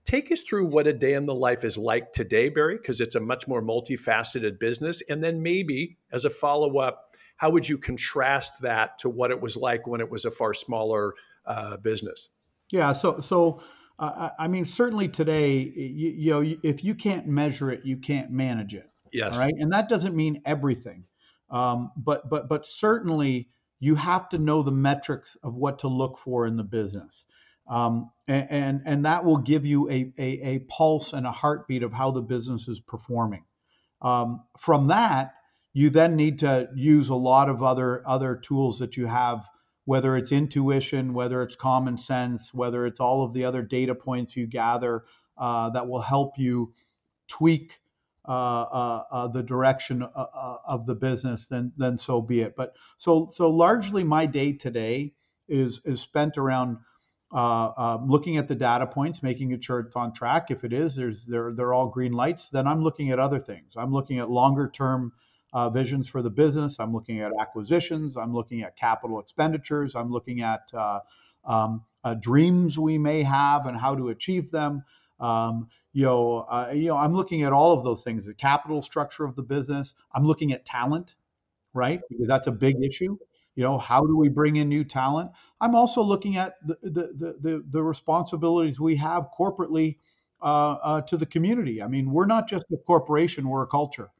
Take 0.05 0.31
us 0.31 0.43
through 0.43 0.67
what 0.67 0.85
a 0.85 0.93
day 0.93 1.13
in 1.13 1.25
the 1.25 1.33
life 1.33 1.63
is 1.63 1.75
like 1.75 2.11
today, 2.11 2.49
Barry, 2.49 2.77
because 2.77 3.01
it's 3.01 3.15
a 3.15 3.19
much 3.19 3.47
more 3.47 3.63
multifaceted 3.63 4.59
business. 4.59 5.01
And 5.09 5.23
then 5.23 5.41
maybe 5.41 5.97
as 6.11 6.23
a 6.23 6.29
follow 6.29 6.77
up, 6.77 7.15
how 7.37 7.49
would 7.49 7.67
you 7.67 7.79
contrast 7.79 8.61
that 8.61 8.99
to 8.99 9.09
what 9.09 9.31
it 9.31 9.41
was 9.41 9.57
like 9.57 9.87
when 9.87 10.01
it 10.01 10.09
was 10.09 10.23
a 10.23 10.31
far 10.31 10.53
smaller 10.53 11.13
uh, 11.45 11.77
business? 11.77 12.29
Yeah, 12.69 12.93
so 12.93 13.19
so 13.19 13.61
uh, 13.99 14.29
I 14.37 14.47
mean, 14.47 14.65
certainly 14.65 15.07
today, 15.07 15.57
you, 15.57 16.09
you, 16.09 16.31
know, 16.31 16.57
if 16.63 16.83
you 16.83 16.93
can't 16.93 17.27
measure 17.27 17.71
it, 17.71 17.83
you 17.83 17.97
can't 17.97 18.29
manage 18.31 18.75
it. 18.75 18.89
Yes. 19.11 19.37
Right. 19.37 19.53
And 19.57 19.71
that 19.71 19.89
doesn't 19.89 20.15
mean 20.15 20.41
everything, 20.45 21.05
um, 21.49 21.91
but 21.97 22.29
but 22.29 22.47
but 22.49 22.65
certainly 22.65 23.49
you 23.79 23.95
have 23.95 24.29
to 24.29 24.37
know 24.37 24.61
the 24.61 24.71
metrics 24.71 25.37
of 25.43 25.55
what 25.55 25.79
to 25.79 25.87
look 25.87 26.17
for 26.17 26.45
in 26.45 26.57
the 26.57 26.63
business, 26.63 27.25
um, 27.69 28.11
and, 28.27 28.47
and, 28.49 28.81
and 28.85 29.05
that 29.05 29.23
will 29.23 29.37
give 29.37 29.65
you 29.65 29.89
a, 29.89 30.11
a 30.17 30.41
a 30.55 30.59
pulse 30.59 31.13
and 31.13 31.25
a 31.25 31.31
heartbeat 31.31 31.83
of 31.83 31.93
how 31.93 32.11
the 32.11 32.21
business 32.21 32.67
is 32.67 32.79
performing. 32.79 33.45
Um, 34.01 34.43
from 34.59 34.87
that, 34.87 35.35
you 35.73 35.89
then 35.89 36.15
need 36.15 36.39
to 36.39 36.69
use 36.75 37.09
a 37.09 37.15
lot 37.15 37.49
of 37.49 37.63
other 37.63 38.03
other 38.05 38.35
tools 38.35 38.79
that 38.79 38.97
you 38.97 39.07
have 39.07 39.45
whether 39.87 40.17
it's 40.17 40.33
intuition, 40.33 41.13
whether 41.13 41.41
it's 41.41 41.55
common 41.55 41.97
sense, 41.97 42.53
whether 42.53 42.85
it's 42.85 42.99
all 42.99 43.23
of 43.23 43.31
the 43.31 43.45
other 43.45 43.61
data 43.61 43.95
points 43.95 44.35
you 44.35 44.45
gather 44.45 45.05
uh, 45.37 45.69
that 45.69 45.87
will 45.87 46.01
help 46.01 46.37
you 46.37 46.73
tweak 47.29 47.79
uh, 48.27 48.31
uh, 48.31 49.03
uh 49.09 49.27
the 49.27 49.41
direction 49.41 50.03
uh, 50.03 50.07
uh, 50.13 50.57
of 50.65 50.85
the 50.85 50.93
business, 50.93 51.45
then 51.45 51.71
then 51.77 51.97
so 51.97 52.21
be 52.21 52.41
it. 52.41 52.53
But 52.57 52.75
so 52.97 53.29
so 53.31 53.49
largely 53.49 54.03
my 54.03 54.25
day 54.25 54.51
today 54.51 55.13
is 55.47 55.79
is 55.85 56.01
spent 56.01 56.37
around 56.37 56.79
looking 57.31 58.35
at 58.35 58.49
the 58.49 58.55
data 58.55 58.87
points, 58.87 59.23
making 59.23 59.57
sure 59.61 59.79
it's 59.79 59.95
on 59.95 60.11
track. 60.11 60.51
If 60.51 60.65
it 60.65 60.73
is, 60.73 60.95
there's 60.95 61.23
they're 61.23 61.53
they're 61.53 61.73
all 61.73 61.87
green 61.87 62.11
lights. 62.11 62.49
Then 62.49 62.67
I'm 62.67 62.83
looking 62.83 63.11
at 63.11 63.19
other 63.19 63.39
things. 63.39 63.77
I'm 63.77 63.93
looking 63.93 64.19
at 64.19 64.29
longer 64.29 64.67
term 64.67 65.13
uh, 65.53 65.69
visions 65.69 66.07
for 66.07 66.21
the 66.21 66.29
business. 66.29 66.77
I'm 66.79 66.93
looking 66.93 67.21
at 67.21 67.31
acquisitions. 67.39 68.17
I'm 68.17 68.33
looking 68.33 68.61
at 68.61 68.75
capital 68.75 69.19
expenditures. 69.19 69.95
I'm 69.95 70.11
looking 70.11 70.41
at 70.41 70.69
uh, 70.73 70.99
um, 71.45 71.83
uh, 72.03 72.15
dreams 72.15 72.77
we 72.77 72.97
may 72.97 73.23
have 73.23 73.65
and 73.65 73.77
how 73.77 73.95
to 73.95 74.09
achieve 74.09 74.51
them. 74.51 74.83
Um, 75.19 75.69
you 75.93 76.05
know, 76.05 76.39
uh, 76.49 76.71
you 76.73 76.87
know, 76.87 76.97
I'm 76.97 77.13
looking 77.15 77.43
at 77.43 77.53
all 77.53 77.77
of 77.77 77.83
those 77.83 78.03
things: 78.03 78.25
the 78.25 78.33
capital 78.33 78.81
structure 78.81 79.25
of 79.25 79.35
the 79.35 79.41
business. 79.41 79.95
I'm 80.13 80.25
looking 80.27 80.51
at 80.51 80.65
talent, 80.65 81.15
right? 81.73 82.01
Because 82.09 82.27
that's 82.27 82.47
a 82.47 82.51
big 82.51 82.83
issue. 82.83 83.17
You 83.55 83.63
know, 83.63 83.79
how 83.79 84.01
do 84.05 84.15
we 84.15 84.29
bring 84.29 84.57
in 84.57 84.69
new 84.69 84.83
talent? 84.83 85.29
I'm 85.59 85.73
also 85.73 86.03
looking 86.03 86.37
at 86.37 86.55
the 86.67 86.77
the 86.83 87.37
the, 87.41 87.63
the 87.67 87.81
responsibilities 87.81 88.79
we 88.79 88.95
have 88.97 89.29
corporately 89.37 89.97
uh, 90.41 90.73
uh, 90.83 91.01
to 91.01 91.17
the 91.17 91.25
community. 91.25 91.81
I 91.81 91.87
mean, 91.87 92.11
we're 92.11 92.27
not 92.27 92.47
just 92.47 92.65
a 92.71 92.77
corporation; 92.85 93.49
we're 93.49 93.63
a 93.63 93.67
culture 93.67 94.11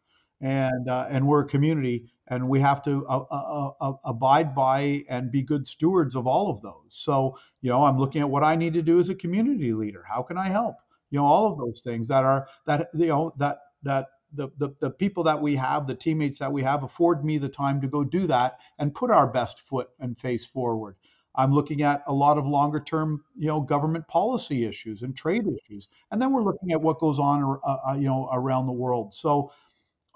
and 0.42 0.90
uh, 0.90 1.08
and 1.10 1.26
we're 1.28 1.42
a 1.42 1.48
community, 1.48 2.10
and 2.28 2.48
we 2.48 2.60
have 2.60 2.84
to 2.84 3.06
uh, 3.08 3.26
uh, 3.32 3.72
uh, 3.82 3.94
abide 4.06 4.54
by 4.56 5.04
and 5.10 5.32
be 5.32 5.42
good 5.42 5.68
stewards 5.68 6.16
of 6.16 6.28
all 6.28 6.50
of 6.50 6.62
those. 6.62 6.90
So 6.90 7.38
you 7.62 7.70
know, 7.70 7.84
I'm 7.84 7.98
looking 7.98 8.22
at 8.22 8.30
what 8.30 8.44
I 8.44 8.56
need 8.56 8.74
to 8.74 8.82
do 8.82 9.00
as 9.00 9.10
a 9.10 9.16
community 9.16 9.74
leader. 9.74 10.04
How 10.08 10.22
can 10.22 10.38
I 10.38 10.50
help? 10.50 10.78
you 11.10 11.20
know, 11.20 11.26
all 11.26 11.52
of 11.52 11.58
those 11.58 11.82
things 11.82 12.08
that 12.08 12.24
are 12.24 12.48
that 12.66 12.90
you 12.94 13.08
know 13.08 13.34
that 13.38 13.60
that 13.84 14.08
the, 14.34 14.50
the, 14.58 14.70
the 14.82 14.90
people 14.90 15.24
that 15.24 15.42
we 15.42 15.56
have, 15.56 15.88
the 15.88 15.96
teammates 15.96 16.38
that 16.40 16.52
we 16.52 16.62
have, 16.62 16.84
afford 16.84 17.24
me 17.24 17.38
the 17.38 17.48
time 17.48 17.80
to 17.80 17.88
go 17.88 18.04
do 18.04 18.28
that 18.28 18.60
and 18.78 18.94
put 18.94 19.10
our 19.10 19.26
best 19.26 19.62
foot 19.62 19.90
and 20.02 20.20
face 20.20 20.46
forward. 20.46 20.96
I'm 21.36 21.54
looking 21.54 21.82
at 21.82 22.04
a 22.08 22.14
lot 22.14 22.38
of 22.38 22.46
longer 22.46 22.80
term, 22.82 23.24
you 23.38 23.48
know, 23.48 23.62
government 23.62 24.06
policy 24.08 24.66
issues 24.66 25.04
and 25.04 25.16
trade 25.16 25.46
issues, 25.48 25.88
and 26.12 26.22
then 26.22 26.34
we're 26.34 26.44
looking 26.44 26.72
at 26.72 26.82
what 26.82 27.00
goes 27.00 27.20
on, 27.20 27.60
uh, 27.64 27.78
uh, 27.90 27.94
you 27.94 28.08
know, 28.08 28.28
around 28.34 28.66
the 28.66 28.74
world. 28.74 29.14
So 29.14 29.52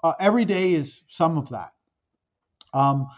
uh, 0.02 0.14
every 0.20 0.44
day 0.44 0.74
is 0.74 1.02
some 1.08 1.38
of 1.38 1.50
that. 1.50 1.72
Um, 2.74 3.08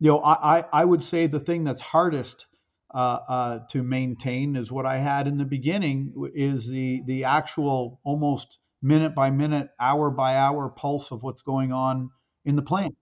you 0.00 0.10
know, 0.10 0.18
I, 0.18 0.58
I, 0.58 0.64
I 0.72 0.84
would 0.84 1.04
say 1.04 1.26
the 1.26 1.40
thing 1.40 1.64
that's 1.64 1.80
hardest 1.80 2.46
uh, 2.94 3.18
uh, 3.28 3.58
to 3.70 3.82
maintain 3.82 4.56
is 4.56 4.70
what 4.72 4.86
I 4.86 4.98
had 4.98 5.26
in 5.26 5.36
the 5.36 5.44
beginning 5.44 6.12
is 6.34 6.66
the 6.66 7.02
the 7.06 7.24
actual 7.24 8.00
almost 8.04 8.58
minute 8.82 9.14
by 9.14 9.30
minute, 9.30 9.70
hour 9.80 10.10
by 10.10 10.36
hour 10.36 10.68
pulse 10.68 11.10
of 11.10 11.22
what's 11.22 11.42
going 11.42 11.72
on 11.72 12.10
in 12.44 12.56
the 12.56 12.62
plant, 12.62 12.96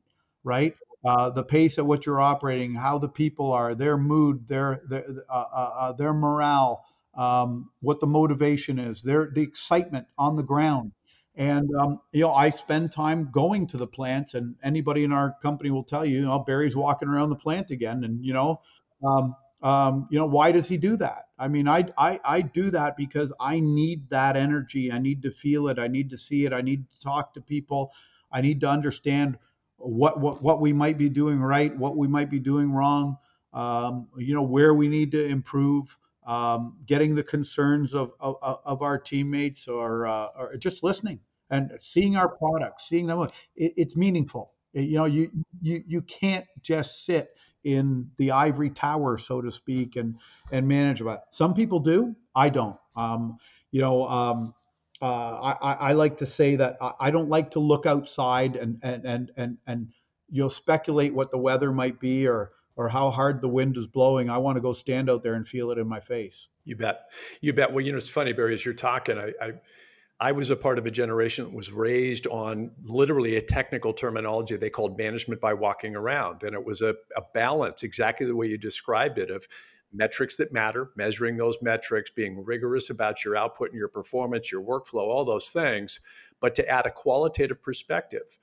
right? 0.45 0.75
Uh, 1.05 1.31
the 1.31 1.43
pace 1.43 1.79
at 1.79 1.87
which 1.87 2.07
you're 2.07 2.21
operating, 2.21 2.75
how 2.75 2.99
the 2.99 3.09
people 3.09 3.53
are, 3.53 3.75
their 3.75 3.99
mood, 3.99 4.47
their 4.49 4.83
their, 4.89 5.05
uh, 5.29 5.33
uh, 5.53 5.71
uh, 5.81 5.93
their 5.93 6.13
morale, 6.15 6.85
um, 7.17 7.71
what 7.81 8.01
the 8.01 8.07
motivation 8.07 8.79
is, 8.79 9.03
their 9.03 9.31
the 9.35 9.43
excitement 9.43 10.07
on 10.19 10.37
the 10.37 10.43
ground. 10.43 10.93
And 11.35 11.69
um, 11.81 12.01
you 12.13 12.21
know, 12.21 12.33
I 12.33 12.51
spend 12.51 12.93
time 12.93 13.31
going 13.33 13.67
to 13.69 13.79
the 13.79 13.87
plants, 13.87 14.35
and 14.35 14.55
anybody 14.63 15.05
in 15.05 15.13
our 15.13 15.35
company 15.43 15.71
will 15.71 15.85
tell 15.85 16.05
you, 16.05 16.19
you 16.21 16.25
know, 16.27 16.39
Barry's 16.41 16.77
walking 16.77 17.09
around 17.09 17.31
the 17.31 17.37
plant 17.37 17.71
again, 17.71 18.05
and 18.05 18.25
you 18.25 18.35
know, 18.35 18.61
um, 19.03 19.35
um, 19.63 20.09
you 20.11 20.19
know, 20.19 20.27
why 20.27 20.53
does 20.53 20.67
he 20.67 20.77
do 20.77 20.97
that? 20.97 21.29
I 21.39 21.49
mean, 21.49 21.69
I, 21.69 21.87
I, 21.97 22.21
I 22.25 22.41
do 22.41 22.71
that 22.73 22.97
because 22.97 23.33
I 23.39 23.61
need 23.61 24.11
that 24.11 24.37
energy. 24.37 24.91
I 24.91 24.99
need 24.99 25.23
to 25.23 25.31
feel 25.31 25.69
it. 25.69 25.79
I 25.79 25.87
need 25.87 26.11
to 26.11 26.19
see 26.19 26.45
it. 26.45 26.53
I 26.53 26.63
need 26.63 26.91
to 26.91 27.01
talk 27.01 27.35
to 27.35 27.41
people. 27.41 27.93
I 28.31 28.41
need 28.41 28.61
to 28.61 28.69
understand 28.69 29.39
what, 29.77 30.19
what, 30.19 30.43
what 30.43 30.61
we 30.61 30.73
might 30.73 30.99
be 30.99 31.09
doing 31.09 31.41
right, 31.41 31.77
what 31.77 31.97
we 31.97 32.09
might 32.09 32.29
be 32.29 32.41
doing 32.41 32.73
wrong, 32.73 33.19
um, 33.53 34.09
you 34.17 34.35
know, 34.35 34.43
where 34.43 34.75
we 34.75 34.89
need 34.89 35.13
to 35.13 35.25
improve, 35.25 35.97
um, 36.27 36.77
getting 36.87 37.15
the 37.15 37.23
concerns 37.23 37.95
of, 37.95 38.13
of, 38.21 38.37
of 38.43 38.83
our 38.83 38.99
teammates 38.99 39.69
or, 39.69 40.07
uh, 40.07 40.29
or 40.39 40.57
just 40.57 40.83
listening 40.83 41.21
and 41.51 41.71
seeing 41.81 42.17
our 42.17 42.29
products, 42.29 42.89
seeing 42.89 43.07
them. 43.07 43.29
It, 43.57 43.75
it's 43.77 43.97
meaningful. 43.97 44.53
It, 44.73 44.85
you 44.85 44.97
know, 44.97 45.05
you, 45.05 45.31
you, 45.61 45.83
you 45.87 46.01
can't 46.03 46.47
just 46.63 47.05
sit 47.05 47.37
in 47.65 48.11
the 48.17 48.31
ivory 48.31 48.71
tower, 48.71 49.19
so 49.19 49.41
to 49.41 49.51
speak, 49.51 49.97
and 49.97 50.17
and 50.51 50.67
manage 50.67 51.01
about. 51.01 51.21
Some 51.31 51.55
people 51.55 51.79
do. 51.79 52.17
I 52.35 52.49
don't. 52.49 52.77
Um, 52.97 53.39
you 53.71 53.81
know, 53.81 54.07
um, 54.09 54.55
uh, 55.01 55.55
I, 55.63 55.73
I 55.73 55.93
like 55.93 56.19
to 56.19 56.27
say 56.27 56.57
that 56.57 56.79
I 57.01 57.11
don't 57.11 57.29
like 57.29 57.53
to 57.53 57.61
look 57.61 57.87
outside 57.87 58.57
and 58.57 58.79
and 58.83 59.05
and 59.05 59.31
and 59.37 59.59
and 59.67 59.89
you'll 60.31 60.49
speculate 60.49 61.15
what 61.15 61.31
the 61.31 61.39
weather 61.39 61.73
might 61.73 62.01
be 62.01 62.27
or 62.27 62.53
or 62.77 62.89
how 62.89 63.11
hard 63.11 63.41
the 63.41 63.49
wind 63.49 63.77
is 63.77 63.87
blowing. 63.87 64.31
I 64.31 64.39
want 64.39 64.57
to 64.57 64.63
go 64.63 64.73
stand 64.73 65.11
out 65.11 65.23
there 65.23 65.35
and 65.35 65.47
feel 65.47 65.71
it 65.71 65.79
in 65.79 65.87
my 65.87 66.01
face. 66.01 66.49
You 66.65 66.77
bet. 66.77 67.11
You 67.41 67.53
bet. 67.53 67.73
Well, 67.73 67.85
you 67.85 67.93
know, 67.93 67.99
it's 67.99 68.09
funny, 68.09 68.33
Barry, 68.33 68.55
as 68.55 68.65
you're 68.65 68.75
talking, 68.75 69.19
I, 69.19 69.33
I 69.41 69.53
I 70.23 70.31
was 70.31 70.51
a 70.51 70.57
part 70.57 70.79
of 70.79 70.87
a 70.87 70.91
generation 70.91 71.45
that 71.45 71.53
was 71.53 71.73
raised 71.73 72.29
on 72.29 72.71
literally 72.85 73.35
a 73.35 73.43
technical 73.43 73.93
terminology 73.93 74.55
they 74.55 74.71
called 74.71 74.97
management 74.97 75.41
by 75.41 75.53
walking 75.53 75.97
around. 75.97 76.45
And 76.45 76.55
it 76.55 76.65
was 76.65 76.81
a, 76.81 76.95
a, 77.17 77.23
balance, 77.35 77.83
exactly 77.83 78.25
the 78.27 78.37
way 78.37 78.47
you 78.47 78.57
described 78.57 79.19
it, 79.19 79.31
of 79.31 79.49
metrics 79.93 80.37
that 80.37 80.53
matter, 80.53 80.91
measuring 80.95 81.37
those 81.37 81.59
metrics, 81.61 82.09
being 82.09 82.45
rigorous 82.45 82.89
about 82.89 83.25
your 83.25 83.37
output 83.37 83.71
and 83.71 83.77
your 83.77 83.89
performance, 83.89 84.53
your 84.53 84.63
workflow, 84.63 85.09
all 85.09 85.25
those 85.25 85.51
things, 85.51 85.99
but 86.39 86.55
to 86.55 86.69
add 86.69 86.87
a 86.87 86.91
qualitative 86.93 87.61
perspective 87.61 88.39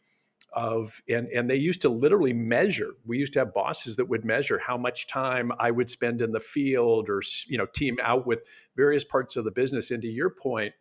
of 0.53 1.01
and 1.07 1.27
and 1.27 1.49
they 1.49 1.55
used 1.55 1.81
to 1.81 1.89
literally 1.89 2.33
measure 2.33 2.93
we 3.05 3.17
used 3.17 3.33
to 3.33 3.39
have 3.39 3.53
bosses 3.53 3.95
that 3.95 4.05
would 4.05 4.25
measure 4.25 4.57
how 4.57 4.75
much 4.75 5.05
time 5.05 5.51
i 5.59 5.69
would 5.69 5.89
spend 5.89 6.21
in 6.21 6.31
the 6.31 6.39
field 6.39 7.07
or 7.07 7.21
you 7.47 7.57
know 7.57 7.67
team 7.67 7.97
out 8.01 8.25
with 8.25 8.47
various 8.75 9.03
parts 9.03 9.35
of 9.35 9.45
the 9.45 9.51
business 9.51 9.91
and 9.91 10.01
to 10.01 10.07
your 10.07 10.31
point 10.31 10.73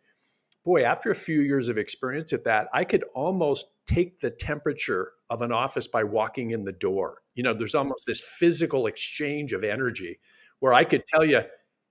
boy, 0.63 0.83
after 0.83 1.11
a 1.11 1.15
few 1.15 1.41
years 1.41 1.69
of 1.69 1.77
experience 1.77 2.33
at 2.33 2.43
that, 2.43 2.67
I 2.73 2.83
could 2.83 3.03
almost 3.15 3.67
take 3.87 4.19
the 4.19 4.29
temperature 4.29 5.13
of 5.29 5.41
an 5.41 5.51
office 5.51 5.87
by 5.87 6.03
walking 6.03 6.51
in 6.51 6.63
the 6.63 6.71
door. 6.71 7.21
You 7.35 7.43
know, 7.43 7.53
there's 7.53 7.75
almost 7.75 8.05
this 8.05 8.21
physical 8.21 8.87
exchange 8.87 9.53
of 9.53 9.63
energy 9.63 10.19
where 10.59 10.73
I 10.73 10.83
could 10.83 11.05
tell 11.05 11.23
you, 11.23 11.41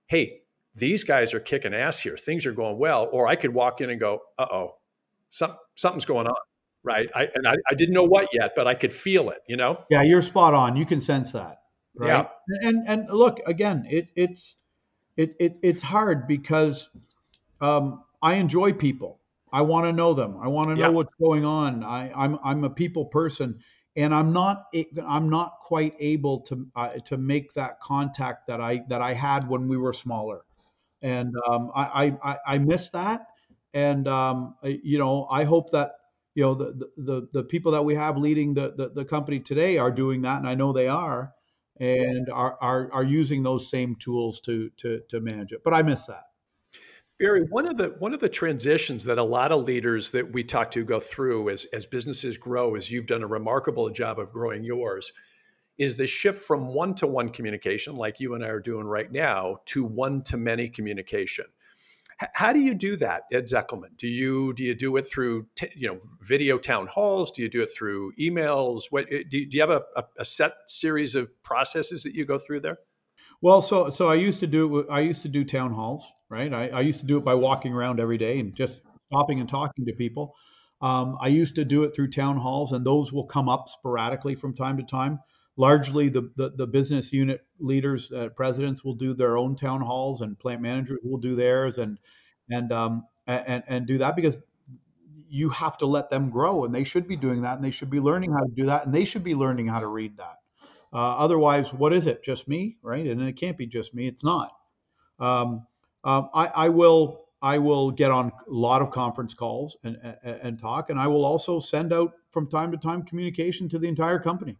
hey, 0.07 0.41
these 0.75 1.03
guys 1.03 1.33
are 1.33 1.39
kicking 1.39 1.73
ass 1.73 1.99
here. 1.99 2.15
Things 2.15 2.45
are 2.45 2.51
going 2.51 2.77
well. 2.77 3.09
Or 3.11 3.27
I 3.27 3.35
could 3.35 3.53
walk 3.53 3.81
in 3.81 3.89
and 3.89 3.99
go, 3.99 4.21
uh 4.37 4.45
oh, 4.51 4.77
some, 5.29 5.55
something's 5.75 6.05
going 6.05 6.27
on. 6.27 6.35
Right. 6.83 7.09
I, 7.13 7.27
and 7.33 7.47
I, 7.47 7.55
I 7.69 7.73
didn't 7.73 7.93
know 7.93 8.03
what 8.03 8.29
yet, 8.33 8.53
but 8.55 8.67
I 8.67 8.73
could 8.73 8.93
feel 8.93 9.29
it, 9.29 9.39
you 9.47 9.57
know? 9.57 9.83
Yeah, 9.89 10.01
you're 10.03 10.21
spot 10.21 10.53
on. 10.53 10.75
You 10.75 10.85
can 10.85 11.01
sense 11.01 11.31
that. 11.33 11.59
Right. 11.95 12.07
Yeah. 12.07 12.27
And, 12.67 12.87
and 12.87 13.09
look, 13.09 13.39
again, 13.45 13.85
it, 13.89 14.11
it's, 14.15 14.55
it, 15.17 15.35
it, 15.39 15.57
it's 15.61 15.81
hard 15.81 16.27
because 16.27 16.89
um, 17.59 18.03
I 18.21 18.35
enjoy 18.35 18.73
people. 18.73 19.19
I 19.51 19.61
want 19.61 19.85
to 19.85 19.91
know 19.91 20.13
them. 20.13 20.37
I 20.41 20.47
want 20.47 20.67
to 20.67 20.75
know 20.75 20.81
yeah. 20.81 20.89
what's 20.89 21.13
going 21.19 21.43
on. 21.43 21.83
I, 21.83 22.11
I'm 22.15 22.37
I'm 22.43 22.63
a 22.63 22.69
people 22.69 23.05
person, 23.05 23.59
and 23.95 24.13
I'm 24.13 24.31
not 24.31 24.67
I'm 25.07 25.29
not 25.29 25.57
quite 25.61 25.95
able 25.99 26.41
to 26.41 26.67
uh, 26.75 26.89
to 27.05 27.17
make 27.17 27.53
that 27.55 27.79
contact 27.79 28.47
that 28.47 28.61
I 28.61 28.83
that 28.89 29.01
I 29.01 29.13
had 29.13 29.49
when 29.49 29.67
we 29.67 29.77
were 29.77 29.93
smaller, 29.93 30.41
and 31.01 31.33
um, 31.47 31.71
I, 31.75 32.15
I 32.23 32.37
I 32.45 32.57
miss 32.59 32.91
that. 32.91 33.25
And 33.73 34.07
um, 34.07 34.55
you 34.63 34.99
know, 34.99 35.27
I 35.31 35.45
hope 35.45 35.71
that 35.71 35.93
you 36.39 36.45
know 36.45 36.55
the 36.55 36.89
the 36.95 37.27
the 37.33 37.43
people 37.43 37.73
that 37.73 37.83
we 37.83 37.95
have 37.95 38.17
leading 38.17 38.53
the, 38.53 38.73
the 38.77 38.89
the 38.95 39.03
company 39.03 39.41
today 39.41 39.77
are 39.77 39.91
doing 39.91 40.21
that, 40.21 40.37
and 40.37 40.47
I 40.47 40.55
know 40.55 40.71
they 40.71 40.87
are, 40.87 41.33
and 41.81 42.29
are 42.29 42.57
are 42.61 42.89
are 42.93 43.03
using 43.03 43.43
those 43.43 43.69
same 43.69 43.97
tools 43.97 44.39
to 44.41 44.69
to 44.77 45.01
to 45.09 45.19
manage 45.19 45.51
it. 45.51 45.65
But 45.65 45.73
I 45.73 45.81
miss 45.81 46.05
that. 46.05 46.23
Barry, 47.19 47.41
one 47.49 47.67
of 47.67 47.75
the 47.75 47.93
one 47.99 48.13
of 48.13 48.21
the 48.21 48.29
transitions 48.29 49.03
that 49.03 49.17
a 49.17 49.23
lot 49.23 49.51
of 49.51 49.65
leaders 49.65 50.13
that 50.13 50.31
we 50.31 50.45
talk 50.45 50.71
to 50.71 50.85
go 50.85 51.01
through 51.01 51.49
as 51.49 51.65
as 51.73 51.85
businesses 51.85 52.37
grow, 52.37 52.75
as 52.75 52.89
you've 52.89 53.05
done 53.05 53.21
a 53.21 53.27
remarkable 53.27 53.89
job 53.89 54.17
of 54.17 54.31
growing 54.31 54.63
yours, 54.63 55.11
is 55.77 55.97
the 55.97 56.07
shift 56.07 56.41
from 56.41 56.73
one 56.73 56.95
to 56.95 57.07
one 57.07 57.27
communication, 57.27 57.97
like 57.97 58.21
you 58.21 58.33
and 58.33 58.45
I 58.45 58.47
are 58.47 58.61
doing 58.61 58.85
right 58.85 59.11
now, 59.11 59.57
to 59.65 59.83
one 59.83 60.21
to 60.23 60.37
many 60.37 60.69
communication. 60.69 61.47
How 62.33 62.51
do 62.51 62.59
you 62.59 62.73
do 62.73 62.97
that 62.97 63.23
Ed 63.31 63.45
Zekelman? 63.45 63.97
Do 63.97 64.07
you 64.07 64.53
do 64.53 64.63
you 64.63 64.75
do 64.75 64.97
it 64.97 65.03
through 65.03 65.47
t- 65.55 65.69
you 65.75 65.87
know 65.87 65.99
video 66.21 66.57
town 66.57 66.87
halls? 66.87 67.31
Do 67.31 67.41
you 67.41 67.49
do 67.49 67.61
it 67.61 67.69
through 67.75 68.13
emails? 68.19 68.83
What 68.89 69.09
do 69.09 69.23
you, 69.31 69.45
do 69.49 69.57
you 69.57 69.61
have 69.61 69.69
a, 69.69 69.83
a, 69.95 70.03
a 70.19 70.25
set 70.25 70.53
series 70.67 71.15
of 71.15 71.29
processes 71.43 72.03
that 72.03 72.13
you 72.13 72.25
go 72.25 72.37
through 72.37 72.59
there? 72.61 72.79
Well, 73.41 73.61
so 73.61 73.89
so 73.89 74.07
I 74.07 74.15
used 74.15 74.41
to 74.41 74.47
do 74.47 74.85
I 74.89 74.99
used 74.99 75.21
to 75.21 75.29
do 75.29 75.45
town 75.45 75.73
halls, 75.73 76.05
right? 76.29 76.53
I, 76.53 76.67
I 76.69 76.81
used 76.81 76.99
to 76.99 77.05
do 77.05 77.17
it 77.17 77.23
by 77.23 77.35
walking 77.35 77.73
around 77.73 78.01
every 78.01 78.17
day 78.17 78.39
and 78.39 78.53
just 78.53 78.81
stopping 79.11 79.39
and 79.39 79.47
talking 79.47 79.85
to 79.85 79.93
people. 79.93 80.35
Um, 80.81 81.17
I 81.21 81.27
used 81.27 81.55
to 81.55 81.65
do 81.65 81.83
it 81.83 81.95
through 81.95 82.11
town 82.11 82.37
halls, 82.37 82.73
and 82.73 82.85
those 82.85 83.13
will 83.13 83.25
come 83.25 83.49
up 83.49 83.69
sporadically 83.69 84.35
from 84.35 84.55
time 84.55 84.77
to 84.77 84.83
time. 84.83 85.19
Largely, 85.59 86.07
the 86.07 86.31
the, 86.37 86.51
the 86.55 86.65
business 86.65 87.11
unit 87.11 87.45
leaders, 87.59 88.09
uh, 88.13 88.29
presidents 88.29 88.85
will 88.85 88.93
do 88.93 89.13
their 89.13 89.37
own 89.37 89.57
town 89.57 89.81
halls, 89.81 90.21
and 90.21 90.39
plant 90.39 90.61
managers 90.61 90.99
will 91.03 91.17
do 91.19 91.35
theirs, 91.35 91.79
and 91.79 91.99
and 92.49 92.71
um, 92.71 93.05
and 93.27 93.61
and 93.67 93.85
do 93.85 93.97
that 93.97 94.15
because 94.15 94.37
you 95.27 95.49
have 95.49 95.77
to 95.79 95.85
let 95.85 96.09
them 96.09 96.29
grow, 96.29 96.63
and 96.63 96.73
they 96.73 96.85
should 96.85 97.09
be 97.09 97.17
doing 97.17 97.41
that, 97.41 97.57
and 97.57 97.65
they 97.65 97.71
should 97.71 97.89
be 97.89 97.99
learning 97.99 98.31
how 98.31 98.39
to 98.39 98.51
do 98.55 98.67
that, 98.67 98.85
and 98.85 98.95
they 98.95 99.03
should 99.03 99.25
be 99.25 99.35
learning 99.35 99.67
how 99.67 99.81
to 99.81 99.87
read 99.87 100.15
that. 100.15 100.37
Uh, 100.93 101.17
otherwise, 101.17 101.73
what 101.73 101.91
is 101.91 102.07
it? 102.07 102.23
Just 102.23 102.47
me, 102.47 102.77
right? 102.81 103.05
And 103.05 103.21
it 103.21 103.33
can't 103.33 103.57
be 103.57 103.67
just 103.67 103.93
me. 103.93 104.07
It's 104.07 104.23
not. 104.23 104.53
Um, 105.19 105.67
um, 106.05 106.29
I, 106.33 106.47
I, 106.55 106.69
will. 106.69 107.25
I 107.41 107.57
will 107.57 107.91
get 107.91 108.11
on 108.11 108.27
a 108.27 108.31
lot 108.47 108.81
of 108.81 108.91
conference 108.91 109.33
calls 109.33 109.75
and, 109.83 109.97
and, 110.01 110.39
and, 110.41 110.59
talk, 110.59 110.89
and 110.89 110.97
I 110.97 111.07
will 111.07 111.25
also 111.25 111.59
send 111.59 111.91
out 111.91 112.13
from 112.31 112.49
time 112.49 112.71
to 112.71 112.77
time 112.77 113.03
communication 113.03 113.67
to 113.69 113.77
the 113.77 113.89
entire 113.89 114.19
company, 114.19 114.55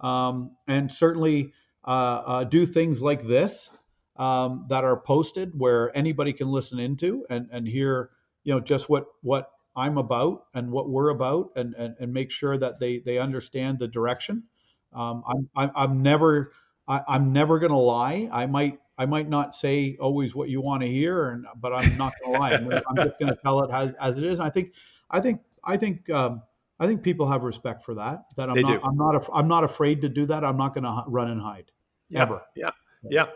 um, 0.00 0.56
and 0.66 0.90
certainly 0.90 1.52
uh, 1.84 2.22
uh, 2.26 2.44
do 2.44 2.66
things 2.66 3.00
like 3.00 3.26
this 3.26 3.70
um, 4.16 4.66
that 4.68 4.84
are 4.84 5.00
posted 5.00 5.58
where 5.58 5.96
anybody 5.96 6.32
can 6.32 6.48
listen 6.48 6.78
into 6.78 7.24
and, 7.30 7.48
and 7.52 7.66
hear, 7.66 8.10
you 8.44 8.52
know, 8.52 8.60
just 8.60 8.88
what 8.88 9.06
what 9.22 9.50
I'm 9.76 9.96
about 9.96 10.44
and 10.54 10.70
what 10.72 10.88
we're 10.90 11.10
about, 11.10 11.50
and, 11.54 11.74
and, 11.74 11.94
and 12.00 12.12
make 12.12 12.30
sure 12.30 12.58
that 12.58 12.80
they 12.80 12.98
they 12.98 13.18
understand 13.18 13.78
the 13.78 13.88
direction. 13.88 14.44
Um, 14.92 15.22
I'm, 15.26 15.48
I'm, 15.54 15.70
I'm 15.76 16.02
never 16.02 16.52
I, 16.88 17.02
I'm 17.06 17.32
never 17.32 17.60
to 17.70 17.78
lie. 17.78 18.28
I 18.32 18.46
might 18.46 18.80
I 18.96 19.06
might 19.06 19.28
not 19.28 19.54
say 19.54 19.96
always 20.00 20.34
what 20.34 20.48
you 20.48 20.60
want 20.60 20.82
to 20.82 20.88
hear, 20.88 21.30
and 21.30 21.46
but 21.56 21.72
I'm 21.72 21.96
not 21.96 22.12
to 22.24 22.30
lie. 22.30 22.52
I'm, 22.52 22.70
I'm 22.72 22.96
just 22.96 23.18
to 23.30 23.38
tell 23.42 23.62
it 23.62 23.70
as, 23.70 23.94
as 24.00 24.18
it 24.18 24.24
is. 24.24 24.40
I 24.40 24.50
think 24.50 24.72
I 25.10 25.20
think 25.20 25.40
I 25.62 25.76
think 25.76 26.10
um, 26.10 26.42
I 26.80 26.86
think 26.86 27.02
people 27.02 27.26
have 27.26 27.42
respect 27.42 27.84
for 27.84 27.94
that. 27.94 28.24
That 28.36 28.48
I'm 28.48 28.54
they 28.54 28.62
not 28.62 28.80
do. 28.80 28.86
I'm 28.86 28.96
not 28.96 29.14
af- 29.16 29.30
I'm 29.32 29.48
not 29.48 29.64
afraid 29.64 30.02
to 30.02 30.08
do 30.08 30.26
that. 30.26 30.44
I'm 30.44 30.56
not 30.56 30.74
going 30.74 30.84
to 30.84 31.04
run 31.06 31.30
and 31.30 31.40
hide 31.40 31.70
yeah, 32.08 32.22
ever. 32.22 32.42
Yeah, 32.54 32.70
yeah. 33.10 33.26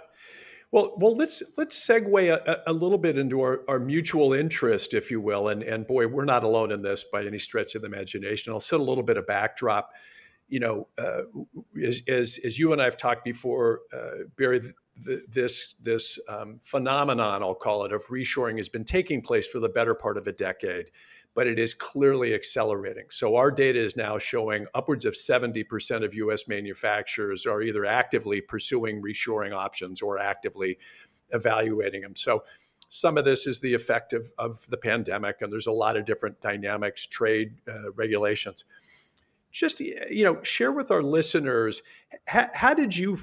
Well, 0.71 0.95
well, 0.97 1.15
let's 1.15 1.43
let's 1.59 1.87
segue 1.87 2.33
a, 2.33 2.63
a 2.67 2.73
little 2.73 2.97
bit 2.99 3.19
into 3.19 3.43
our, 3.43 3.61
our 3.69 3.79
mutual 3.79 4.33
interest, 4.33 4.95
if 4.95 5.11
you 5.11 5.21
will, 5.21 5.49
and 5.49 5.63
and 5.63 5.87
boy, 5.87 6.07
we're 6.07 6.25
not 6.25 6.45
alone 6.45 6.73
in 6.73 6.81
this 6.81 7.05
by 7.05 7.25
any 7.25 7.39
stretch 7.39 7.75
of 7.75 7.83
the 7.83 7.89
imagination. 7.89 8.53
I'll 8.53 8.61
set 8.61 8.81
a 8.81 8.83
little 8.83 9.05
bit 9.05 9.19
of 9.19 9.27
backdrop. 9.27 9.91
You 10.49 10.61
know, 10.61 10.89
uh, 10.99 11.23
as, 11.83 12.03
as, 12.09 12.39
as 12.45 12.59
you 12.59 12.73
and 12.73 12.83
I 12.83 12.85
have 12.85 12.99
talked 12.99 13.25
before, 13.25 13.81
uh, 13.91 14.25
Barry, 14.37 14.61
the, 14.97 15.23
this 15.29 15.75
this 15.81 16.19
um, 16.29 16.59
phenomenon, 16.63 17.43
I'll 17.43 17.55
call 17.55 17.85
it, 17.85 17.93
of 17.93 18.05
reshoring 18.07 18.57
has 18.59 18.69
been 18.69 18.85
taking 18.85 19.23
place 19.23 19.47
for 19.47 19.61
the 19.61 19.69
better 19.69 19.95
part 19.95 20.17
of 20.17 20.27
a 20.27 20.33
decade 20.33 20.87
but 21.35 21.47
it 21.47 21.59
is 21.59 21.75
clearly 21.75 22.35
accelerating. 22.35 23.07
So 23.11 23.37
our 23.37 23.51
data 23.51 23.79
is 23.79 23.97
now 23.97 24.19
showing 24.19 24.67
upwards 24.75 25.05
of 25.05 25.15
70% 25.15 26.05
of 26.05 26.15
US 26.15 26.47
manufacturers 26.47 27.47
are 27.47 27.63
either 27.63 27.85
actively 27.85 28.41
pursuing 28.41 29.03
reshoring 29.03 29.53
options 29.53 30.03
or 30.03 30.19
actively 30.19 30.79
evaluating 31.31 32.03
them. 32.03 32.15
So 32.17 32.45
some 32.89 33.17
of 33.17 33.25
this 33.25 33.47
is 33.47 33.61
the 33.61 33.73
effect 33.73 34.13
of, 34.13 34.27
of 34.37 34.67
the 34.69 34.77
pandemic, 34.77 35.41
and 35.41 35.51
there's 35.51 35.67
a 35.67 35.73
lot 35.73 35.97
of 35.97 36.05
different 36.05 36.41
dynamics, 36.43 37.07
trade 37.07 37.55
uh, 37.67 37.91
regulations. 37.93 38.65
Just 39.51 39.81
you 39.81 40.25
know, 40.25 40.43
share 40.43 40.73
with 40.73 40.91
our 40.91 41.03
listeners 41.03 41.83
how, 42.27 42.49
how 42.53 42.75
did 42.75 42.95
you 42.97 43.17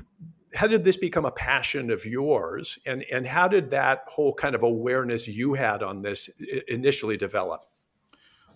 how 0.56 0.66
did 0.66 0.84
this 0.84 0.98
become 0.98 1.26
a 1.26 1.32
passion 1.32 1.92
of 1.92 2.06
yours 2.06 2.80
and 2.86 3.06
and 3.12 3.28
how 3.28 3.48
did 3.48 3.70
that 3.70 4.04
whole 4.08 4.34
kind 4.34 4.56
of 4.56 4.64
awareness 4.64 5.28
you 5.28 5.54
had 5.54 5.84
on 5.84 6.02
this 6.02 6.30
initially 6.68 7.18
develop 7.18 7.69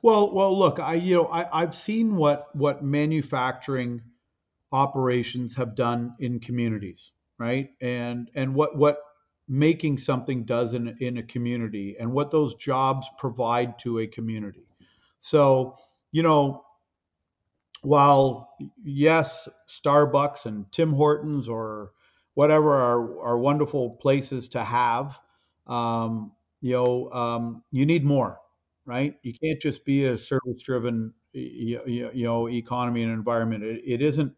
well, 0.04 0.34
well, 0.34 0.58
look, 0.58 0.80
I 0.80 0.96
you 0.96 1.16
know 1.16 1.26
I, 1.28 1.62
I've 1.62 1.74
seen 1.74 2.16
what 2.16 2.54
what 2.56 2.84
manufacturing 2.84 4.02
operations 4.72 5.56
have 5.56 5.76
done 5.76 6.14
in 6.20 6.40
communities, 6.42 7.12
right? 7.40 7.70
And 7.82 8.30
and 8.36 8.54
what 8.54 8.78
what 8.78 9.00
making 9.48 9.98
something 9.98 10.44
does 10.44 10.74
in 10.74 10.96
in 11.00 11.18
a 11.18 11.24
community 11.24 11.96
and 12.00 12.12
what 12.12 12.32
those 12.32 12.56
jobs 12.56 13.08
provide 13.18 13.80
to 13.80 14.00
a 14.00 14.08
community. 14.08 14.68
So, 15.22 15.78
you 16.12 16.22
know, 16.22 16.66
while 17.82 18.56
yes, 18.84 19.48
Starbucks 19.70 20.46
and 20.46 20.70
Tim 20.74 20.92
Hortons 20.92 21.48
or 21.48 21.94
whatever 22.34 22.74
are 22.74 23.22
are 23.24 23.38
wonderful 23.38 23.96
places 24.02 24.50
to 24.50 24.66
have, 24.66 25.18
um, 25.66 26.34
you 26.60 26.74
know, 26.74 27.10
um, 27.14 27.64
you 27.72 27.86
need 27.86 28.04
more 28.04 28.40
right? 28.86 29.16
You 29.24 29.34
can't 29.34 29.60
just 29.62 29.86
be 29.86 30.06
a 30.06 30.18
service-driven, 30.18 31.14
you, 31.34 32.10
you 32.14 32.26
know, 32.26 32.50
economy 32.50 33.04
and 33.04 33.12
environment. 33.12 33.64
It, 33.64 33.82
it 33.86 34.02
isn't 34.02 34.34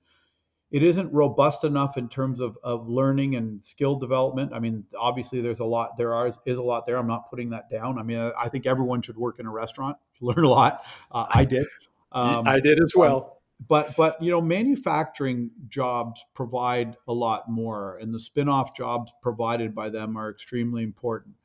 it 0.71 0.83
isn't 0.83 1.13
robust 1.13 1.63
enough 1.63 1.95
in 1.95 2.09
terms 2.09 2.39
of, 2.39 2.57
of 2.63 2.89
learning 2.89 3.35
and 3.35 3.63
skill 3.63 3.95
development. 3.95 4.51
I 4.53 4.59
mean, 4.59 4.83
obviously 4.99 5.39
there's 5.39 5.59
a 5.59 5.65
lot, 5.65 5.97
there 5.97 6.13
are, 6.13 6.33
is 6.45 6.57
a 6.57 6.61
lot 6.61 6.85
there. 6.85 6.97
I'm 6.97 7.07
not 7.07 7.29
putting 7.29 7.51
that 7.51 7.69
down. 7.69 7.99
I 7.99 8.03
mean, 8.03 8.17
I 8.37 8.49
think 8.49 8.65
everyone 8.65 9.01
should 9.01 9.15
work 9.15 9.39
in 9.39 9.45
a 9.45 9.51
restaurant, 9.51 9.95
learn 10.21 10.43
a 10.43 10.49
lot. 10.49 10.83
Uh, 11.11 11.27
I 11.29 11.45
did. 11.45 11.65
Um, 12.11 12.47
I 12.47 12.59
did 12.59 12.81
as 12.83 12.93
well. 12.95 13.41
But, 13.69 13.95
but, 13.95 14.21
you 14.21 14.31
know, 14.31 14.41
manufacturing 14.41 15.49
jobs 15.69 16.21
provide 16.33 16.97
a 17.07 17.13
lot 17.13 17.49
more 17.49 17.97
and 17.99 18.13
the 18.13 18.19
spin-off 18.19 18.75
jobs 18.75 19.13
provided 19.21 19.73
by 19.73 19.89
them 19.89 20.17
are 20.17 20.29
extremely 20.29 20.83
important 20.83 21.35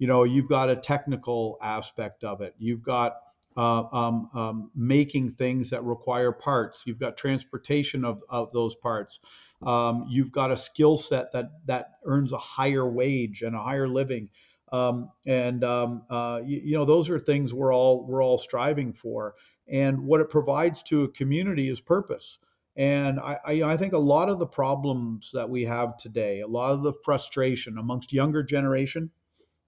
you 0.00 0.06
know 0.06 0.24
you've 0.24 0.48
got 0.48 0.70
a 0.70 0.76
technical 0.76 1.58
aspect 1.62 2.24
of 2.24 2.40
it. 2.40 2.54
You've 2.58 2.82
got 2.82 3.16
uh, 3.54 3.84
um, 3.92 4.30
um, 4.32 4.70
making 4.74 5.32
things 5.32 5.70
that 5.70 5.84
require 5.84 6.32
parts. 6.32 6.82
You've 6.86 6.98
got 6.98 7.18
transportation 7.18 8.06
of, 8.06 8.22
of 8.30 8.50
those 8.52 8.74
parts. 8.74 9.20
Um, 9.62 10.06
you've 10.08 10.32
got 10.32 10.50
a 10.50 10.56
skill 10.56 10.96
set 10.96 11.32
that 11.32 11.50
that 11.66 11.98
earns 12.06 12.32
a 12.32 12.38
higher 12.38 12.88
wage 12.88 13.42
and 13.42 13.54
a 13.54 13.58
higher 13.58 13.86
living. 13.86 14.30
Um, 14.72 15.10
and 15.26 15.62
um, 15.64 16.02
uh, 16.08 16.40
you, 16.46 16.62
you 16.64 16.78
know 16.78 16.86
those 16.86 17.10
are 17.10 17.18
things 17.18 17.52
we're 17.52 17.74
all 17.74 18.06
we're 18.06 18.22
all 18.24 18.38
striving 18.38 18.94
for. 18.94 19.34
And 19.68 20.06
what 20.06 20.22
it 20.22 20.30
provides 20.30 20.82
to 20.84 21.04
a 21.04 21.08
community 21.08 21.68
is 21.68 21.78
purpose. 21.78 22.38
And 22.74 23.20
I, 23.20 23.38
I, 23.44 23.62
I, 23.64 23.76
think 23.76 23.92
a 23.92 23.98
lot 23.98 24.30
of 24.30 24.38
the 24.38 24.46
problems 24.46 25.30
that 25.34 25.50
we 25.50 25.64
have 25.64 25.96
today, 25.96 26.40
a 26.40 26.46
lot 26.46 26.72
of 26.72 26.82
the 26.82 26.94
frustration 27.04 27.76
amongst 27.78 28.12
younger 28.12 28.42
generation, 28.42 29.10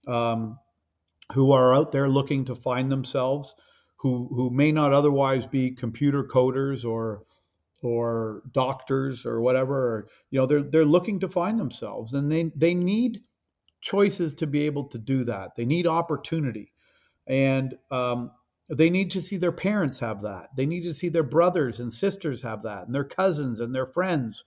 um, 0.07 0.59
who 1.33 1.53
are 1.53 1.75
out 1.75 1.93
there 1.93 2.09
looking 2.09 2.45
to 2.47 2.55
find 2.55 2.91
themselves, 2.91 3.55
who 3.97 4.29
who 4.35 4.51
may 4.51 4.73
not 4.73 4.93
otherwise 4.93 5.47
be 5.47 5.71
computer 5.71 6.25
coders 6.25 6.85
or 6.85 7.25
or 7.83 8.43
doctors 8.53 9.27
or 9.27 9.41
whatever. 9.41 9.75
Or, 9.75 10.07
you 10.31 10.41
know, 10.41 10.47
they're 10.47 10.63
they're 10.63 10.85
looking 10.85 11.21
to 11.21 11.29
find 11.29 11.59
themselves, 11.59 12.13
and 12.13 12.31
they 12.31 12.51
they 12.57 12.75
need 12.75 13.23
choices 13.81 14.35
to 14.35 14.47
be 14.47 14.67
able 14.67 14.85
to 14.85 14.99
do 14.99 15.25
that. 15.25 15.57
They 15.57 15.65
need 15.65 15.87
opportunity, 15.87 16.73
and 17.27 17.77
um, 17.91 18.31
they 18.69 18.91
need 18.91 19.11
to 19.13 19.23
see 19.23 19.37
their 19.37 19.53
parents 19.53 19.99
have 20.01 20.23
that. 20.23 20.51
They 20.57 20.67
need 20.67 20.83
to 20.85 20.95
see 20.95 21.09
their 21.09 21.23
brothers 21.23 21.81
and 21.81 21.93
sisters 21.93 22.43
have 22.43 22.63
that, 22.65 22.87
and 22.87 22.95
their 22.95 23.05
cousins 23.05 23.61
and 23.61 23.75
their 23.75 23.87
friends, 23.87 24.45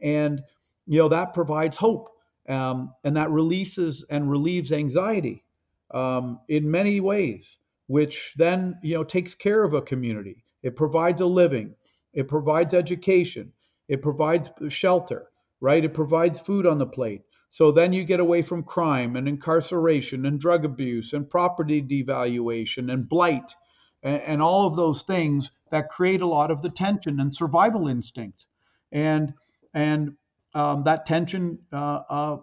and 0.00 0.42
you 0.86 0.98
know 0.98 1.08
that 1.08 1.34
provides 1.34 1.76
hope 1.76 2.10
um, 2.48 2.94
and 3.04 3.16
that 3.16 3.30
releases 3.30 4.04
and 4.10 4.30
relieves 4.30 4.72
anxiety 4.72 5.44
um, 5.92 6.40
in 6.48 6.70
many 6.70 7.00
ways, 7.00 7.58
which 7.86 8.34
then 8.36 8.78
you 8.82 8.94
know 8.94 9.04
takes 9.04 9.34
care 9.34 9.62
of 9.62 9.74
a 9.74 9.82
community. 9.82 10.44
It 10.62 10.76
provides 10.76 11.20
a 11.20 11.26
living, 11.26 11.74
it 12.12 12.28
provides 12.28 12.74
education, 12.74 13.52
it 13.88 14.02
provides 14.02 14.50
shelter, 14.68 15.28
right? 15.60 15.84
It 15.84 15.94
provides 15.94 16.40
food 16.40 16.66
on 16.66 16.78
the 16.78 16.86
plate. 16.86 17.22
So 17.50 17.72
then 17.72 17.92
you 17.92 18.04
get 18.04 18.20
away 18.20 18.42
from 18.42 18.64
crime 18.64 19.16
and 19.16 19.28
incarceration 19.28 20.26
and 20.26 20.38
drug 20.38 20.64
abuse 20.64 21.12
and 21.12 21.28
property 21.28 21.80
devaluation 21.80 22.92
and 22.92 23.08
blight 23.08 23.54
and, 24.02 24.22
and 24.22 24.42
all 24.42 24.66
of 24.66 24.76
those 24.76 25.02
things 25.02 25.50
that 25.70 25.88
create 25.88 26.20
a 26.20 26.26
lot 26.26 26.50
of 26.50 26.62
the 26.62 26.70
tension 26.70 27.20
and 27.20 27.34
survival 27.34 27.88
instinct. 27.88 28.44
And 28.92 29.34
and 29.74 30.16
um, 30.56 30.84
that 30.84 31.04
tension 31.04 31.58
uh, 31.70 32.00
uh, 32.08 32.36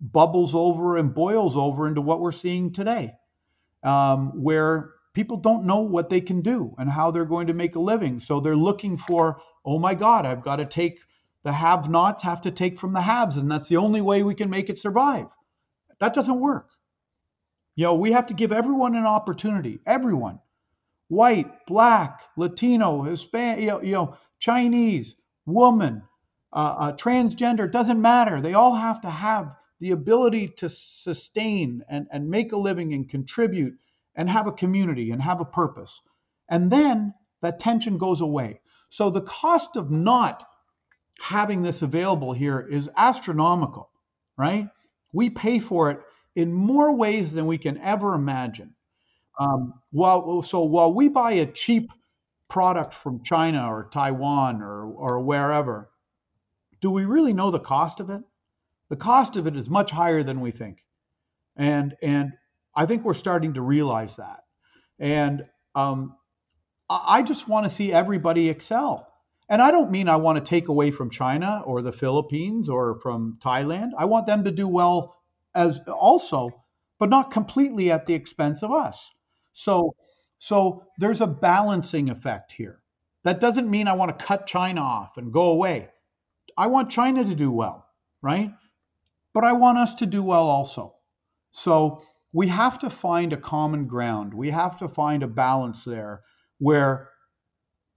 bubbles 0.00 0.54
over 0.54 0.96
and 0.96 1.14
boils 1.14 1.56
over 1.56 1.86
into 1.86 2.00
what 2.00 2.20
we're 2.20 2.32
seeing 2.32 2.72
today, 2.72 3.12
um, 3.82 4.42
where 4.42 4.94
people 5.12 5.36
don't 5.36 5.66
know 5.66 5.80
what 5.80 6.08
they 6.08 6.22
can 6.22 6.40
do 6.40 6.74
and 6.78 6.88
how 6.88 7.10
they're 7.10 7.26
going 7.26 7.48
to 7.48 7.52
make 7.54 7.76
a 7.76 7.80
living. 7.80 8.20
So 8.20 8.40
they're 8.40 8.56
looking 8.56 8.96
for, 8.96 9.42
oh 9.66 9.78
my 9.78 9.94
God, 9.94 10.24
I've 10.24 10.42
got 10.42 10.56
to 10.56 10.64
take 10.64 11.00
the 11.44 11.52
have 11.52 11.90
nots, 11.90 12.22
have 12.22 12.40
to 12.42 12.50
take 12.50 12.78
from 12.78 12.94
the 12.94 13.02
haves, 13.02 13.36
and 13.36 13.50
that's 13.50 13.68
the 13.68 13.76
only 13.76 14.00
way 14.00 14.22
we 14.22 14.34
can 14.34 14.48
make 14.48 14.70
it 14.70 14.78
survive. 14.78 15.26
That 16.00 16.14
doesn't 16.14 16.40
work. 16.40 16.70
You 17.76 17.84
know, 17.84 17.94
we 17.96 18.12
have 18.12 18.28
to 18.28 18.34
give 18.34 18.50
everyone 18.50 18.94
an 18.94 19.06
opportunity, 19.06 19.78
everyone 19.86 20.40
white, 21.08 21.66
black, 21.66 22.22
Latino, 22.36 23.02
Hispanic, 23.02 23.60
you 23.60 23.66
know, 23.66 23.82
you 23.82 23.92
know 23.92 24.16
Chinese, 24.38 25.16
woman, 25.46 26.02
uh, 26.52 26.74
uh, 26.78 26.92
transgender, 26.96 27.70
doesn't 27.70 28.00
matter. 28.00 28.40
They 28.40 28.54
all 28.54 28.74
have 28.74 29.00
to 29.02 29.10
have 29.10 29.54
the 29.80 29.90
ability 29.92 30.48
to 30.56 30.68
sustain 30.68 31.84
and, 31.88 32.06
and 32.10 32.28
make 32.28 32.52
a 32.52 32.56
living 32.56 32.94
and 32.94 33.08
contribute 33.08 33.74
and 34.16 34.28
have 34.28 34.46
a 34.46 34.52
community 34.52 35.10
and 35.10 35.22
have 35.22 35.40
a 35.40 35.44
purpose. 35.44 36.00
And 36.48 36.70
then 36.70 37.14
that 37.42 37.60
tension 37.60 37.98
goes 37.98 38.20
away. 38.20 38.60
So 38.90 39.10
the 39.10 39.22
cost 39.22 39.76
of 39.76 39.90
not 39.90 40.44
having 41.20 41.62
this 41.62 41.82
available 41.82 42.32
here 42.32 42.60
is 42.60 42.90
astronomical, 42.96 43.90
right? 44.36 44.68
We 45.12 45.30
pay 45.30 45.58
for 45.58 45.90
it 45.90 46.00
in 46.34 46.52
more 46.52 46.94
ways 46.94 47.32
than 47.32 47.46
we 47.46 47.58
can 47.58 47.78
ever 47.78 48.14
imagine. 48.14 48.74
Um, 49.38 49.74
while, 49.90 50.42
so 50.42 50.62
while 50.62 50.92
we 50.92 51.08
buy 51.08 51.32
a 51.32 51.46
cheap 51.46 51.90
product 52.48 52.94
from 52.94 53.22
China 53.22 53.72
or 53.72 53.88
Taiwan 53.92 54.62
or, 54.62 54.84
or 54.84 55.20
wherever, 55.20 55.90
do 56.80 56.90
we 56.90 57.04
really 57.04 57.32
know 57.32 57.50
the 57.50 57.58
cost 57.58 58.00
of 58.00 58.10
it? 58.10 58.22
The 58.88 58.96
cost 58.96 59.36
of 59.36 59.46
it 59.46 59.56
is 59.56 59.68
much 59.68 59.90
higher 59.90 60.22
than 60.22 60.40
we 60.40 60.50
think. 60.50 60.84
And, 61.56 61.96
and 62.02 62.32
I 62.74 62.86
think 62.86 63.04
we're 63.04 63.14
starting 63.14 63.54
to 63.54 63.62
realize 63.62 64.16
that. 64.16 64.44
And 64.98 65.48
um, 65.74 66.16
I 66.88 67.22
just 67.22 67.48
want 67.48 67.64
to 67.64 67.74
see 67.74 67.92
everybody 67.92 68.48
excel. 68.48 69.06
And 69.48 69.62
I 69.62 69.70
don't 69.70 69.90
mean 69.90 70.08
I 70.08 70.16
want 70.16 70.42
to 70.42 70.48
take 70.48 70.68
away 70.68 70.90
from 70.90 71.10
China 71.10 71.62
or 71.64 71.82
the 71.82 71.92
Philippines 71.92 72.68
or 72.68 73.00
from 73.00 73.38
Thailand. 73.42 73.90
I 73.96 74.04
want 74.04 74.26
them 74.26 74.44
to 74.44 74.50
do 74.50 74.68
well 74.68 75.16
as 75.54 75.80
also, 75.88 76.64
but 76.98 77.08
not 77.08 77.30
completely 77.30 77.90
at 77.90 78.06
the 78.06 78.14
expense 78.14 78.62
of 78.62 78.72
us. 78.72 79.10
So, 79.52 79.94
so 80.38 80.84
there's 80.98 81.20
a 81.20 81.26
balancing 81.26 82.10
effect 82.10 82.52
here. 82.52 82.82
That 83.24 83.40
doesn't 83.40 83.70
mean 83.70 83.88
I 83.88 83.94
want 83.94 84.16
to 84.16 84.24
cut 84.24 84.46
China 84.46 84.82
off 84.82 85.16
and 85.16 85.32
go 85.32 85.50
away. 85.50 85.88
I 86.58 86.66
want 86.66 86.90
China 86.90 87.24
to 87.24 87.34
do 87.34 87.50
well, 87.50 87.86
right? 88.20 88.52
But 89.32 89.44
I 89.44 89.52
want 89.52 89.78
us 89.78 89.94
to 89.96 90.06
do 90.06 90.22
well 90.22 90.48
also. 90.48 90.96
So 91.52 92.02
we 92.32 92.48
have 92.48 92.78
to 92.80 92.90
find 92.90 93.32
a 93.32 93.36
common 93.38 93.86
ground. 93.86 94.34
We 94.34 94.50
have 94.50 94.78
to 94.80 94.88
find 94.88 95.22
a 95.22 95.28
balance 95.28 95.84
there 95.84 96.22
where 96.58 97.10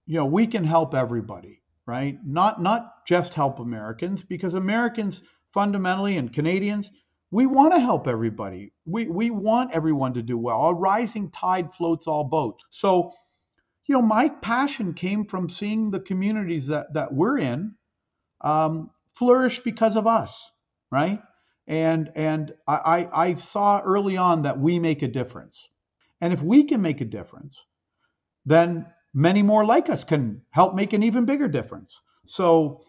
you 0.06 0.16
know 0.16 0.26
we 0.26 0.46
can 0.46 0.64
help 0.64 0.94
everybody, 0.94 1.62
right? 1.86 2.18
Not 2.24 2.62
not 2.62 3.04
just 3.06 3.34
help 3.34 3.58
Americans 3.58 4.22
because 4.22 4.54
Americans 4.54 5.22
fundamentally 5.52 6.16
and 6.16 6.32
Canadians 6.32 6.90
we 7.32 7.46
want 7.46 7.72
to 7.72 7.80
help 7.80 8.06
everybody. 8.06 8.72
We 8.84 9.08
we 9.08 9.30
want 9.30 9.72
everyone 9.72 10.12
to 10.14 10.22
do 10.22 10.36
well. 10.36 10.60
A 10.68 10.74
rising 10.74 11.30
tide 11.30 11.74
floats 11.74 12.06
all 12.06 12.24
boats. 12.24 12.64
So, 12.70 13.10
you 13.86 13.94
know, 13.94 14.02
my 14.02 14.28
passion 14.28 14.92
came 14.92 15.24
from 15.24 15.48
seeing 15.48 15.90
the 15.90 16.00
communities 16.00 16.66
that 16.66 16.92
that 16.92 17.12
we're 17.12 17.38
in 17.38 17.74
um, 18.42 18.90
flourish 19.14 19.60
because 19.60 19.96
of 19.96 20.06
us, 20.06 20.50
right? 20.90 21.20
And 21.66 22.10
and 22.16 22.52
I, 22.66 23.08
I 23.12 23.34
saw 23.36 23.80
early 23.80 24.16
on 24.16 24.42
that 24.42 24.58
we 24.58 24.78
make 24.78 25.02
a 25.02 25.08
difference. 25.08 25.68
And 26.20 26.32
if 26.32 26.42
we 26.42 26.64
can 26.64 26.82
make 26.82 27.00
a 27.00 27.04
difference, 27.04 27.64
then 28.44 28.86
many 29.14 29.42
more 29.42 29.64
like 29.64 29.88
us 29.88 30.04
can 30.04 30.42
help 30.50 30.74
make 30.74 30.92
an 30.92 31.02
even 31.02 31.24
bigger 31.24 31.48
difference. 31.48 32.00
So 32.26 32.82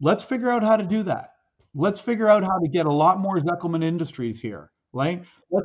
let's 0.00 0.24
figure 0.24 0.50
out 0.50 0.62
how 0.62 0.76
to 0.76 0.84
do 0.84 1.04
that. 1.04 1.30
Let's 1.74 2.00
figure 2.00 2.28
out 2.28 2.42
how 2.42 2.58
to 2.58 2.68
get 2.68 2.86
a 2.86 2.92
lot 2.92 3.18
more 3.18 3.38
Zekelman 3.38 3.84
Industries 3.84 4.40
here, 4.40 4.70
right? 4.92 5.24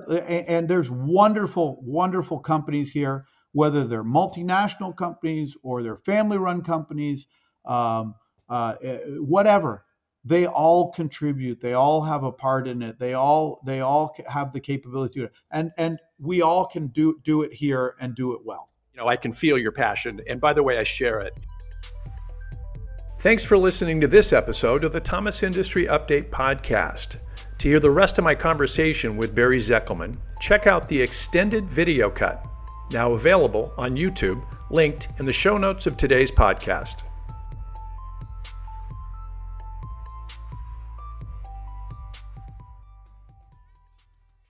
And 0.10 0.68
there's 0.68 0.90
wonderful, 0.90 1.82
wonderful 1.84 2.40
companies 2.40 2.92
here, 2.92 3.26
whether 3.52 3.86
they're 3.86 4.04
multinational 4.04 4.96
companies 4.96 5.58
or 5.64 5.84
they're 5.84 5.98
family-run 5.98 6.62
companies, 6.64 7.28
um, 7.66 8.16
uh, 8.50 8.76
eh, 8.82 9.00
whatever. 9.20 9.84
They 10.26 10.46
all 10.46 10.92
contribute. 10.92 11.62
They 11.62 11.74
all 11.74 12.02
have 12.02 12.24
a 12.24 12.32
part 12.32 12.68
in 12.68 12.82
it. 12.82 13.00
They 13.00 13.14
all 13.14 13.62
they 13.66 13.80
all 13.80 14.16
have 14.28 14.52
the 14.52 14.60
capability 14.60 15.14
to 15.14 15.20
do 15.20 15.26
it, 15.26 15.32
and 15.52 15.72
and 15.78 16.00
we 16.20 16.42
all 16.42 16.66
can 16.66 16.88
do 16.88 17.20
do 17.24 17.44
it 17.44 17.54
here 17.54 17.96
and 18.02 18.14
do 18.14 18.34
it 18.34 18.42
well. 18.44 18.70
You 18.94 19.00
know, 19.00 19.08
I 19.08 19.16
can 19.16 19.32
feel 19.32 19.58
your 19.58 19.72
passion, 19.72 20.20
and 20.28 20.42
by 20.42 20.54
the 20.54 20.64
way, 20.64 20.80
I 20.80 20.84
share 20.84 21.22
it. 21.22 21.34
Thanks 23.20 23.44
for 23.44 23.58
listening 23.58 24.02
to 24.02 24.08
this 24.08 24.34
episode 24.34 24.84
of 24.84 24.92
the 24.92 25.00
Thomas 25.00 25.44
Industry 25.44 25.86
Update 25.86 26.30
Podcast. 26.30 27.24
To 27.58 27.68
hear 27.68 27.80
the 27.80 27.90
rest 27.90 28.20
of 28.20 28.24
my 28.24 28.36
conversation 28.36 29.18
with 29.18 29.34
Barry 29.34 29.60
Zekelman, 29.60 30.16
check 30.40 30.68
out 30.68 30.88
the 30.88 31.02
extended 31.02 31.66
video 31.66 32.10
cut, 32.10 32.46
now 32.92 33.14
available 33.14 33.74
on 33.78 33.96
YouTube, 33.96 34.44
linked 34.70 35.08
in 35.18 35.26
the 35.26 35.34
show 35.34 35.58
notes 35.58 35.88
of 35.88 35.98
today's 35.98 36.30
podcast. 36.30 37.07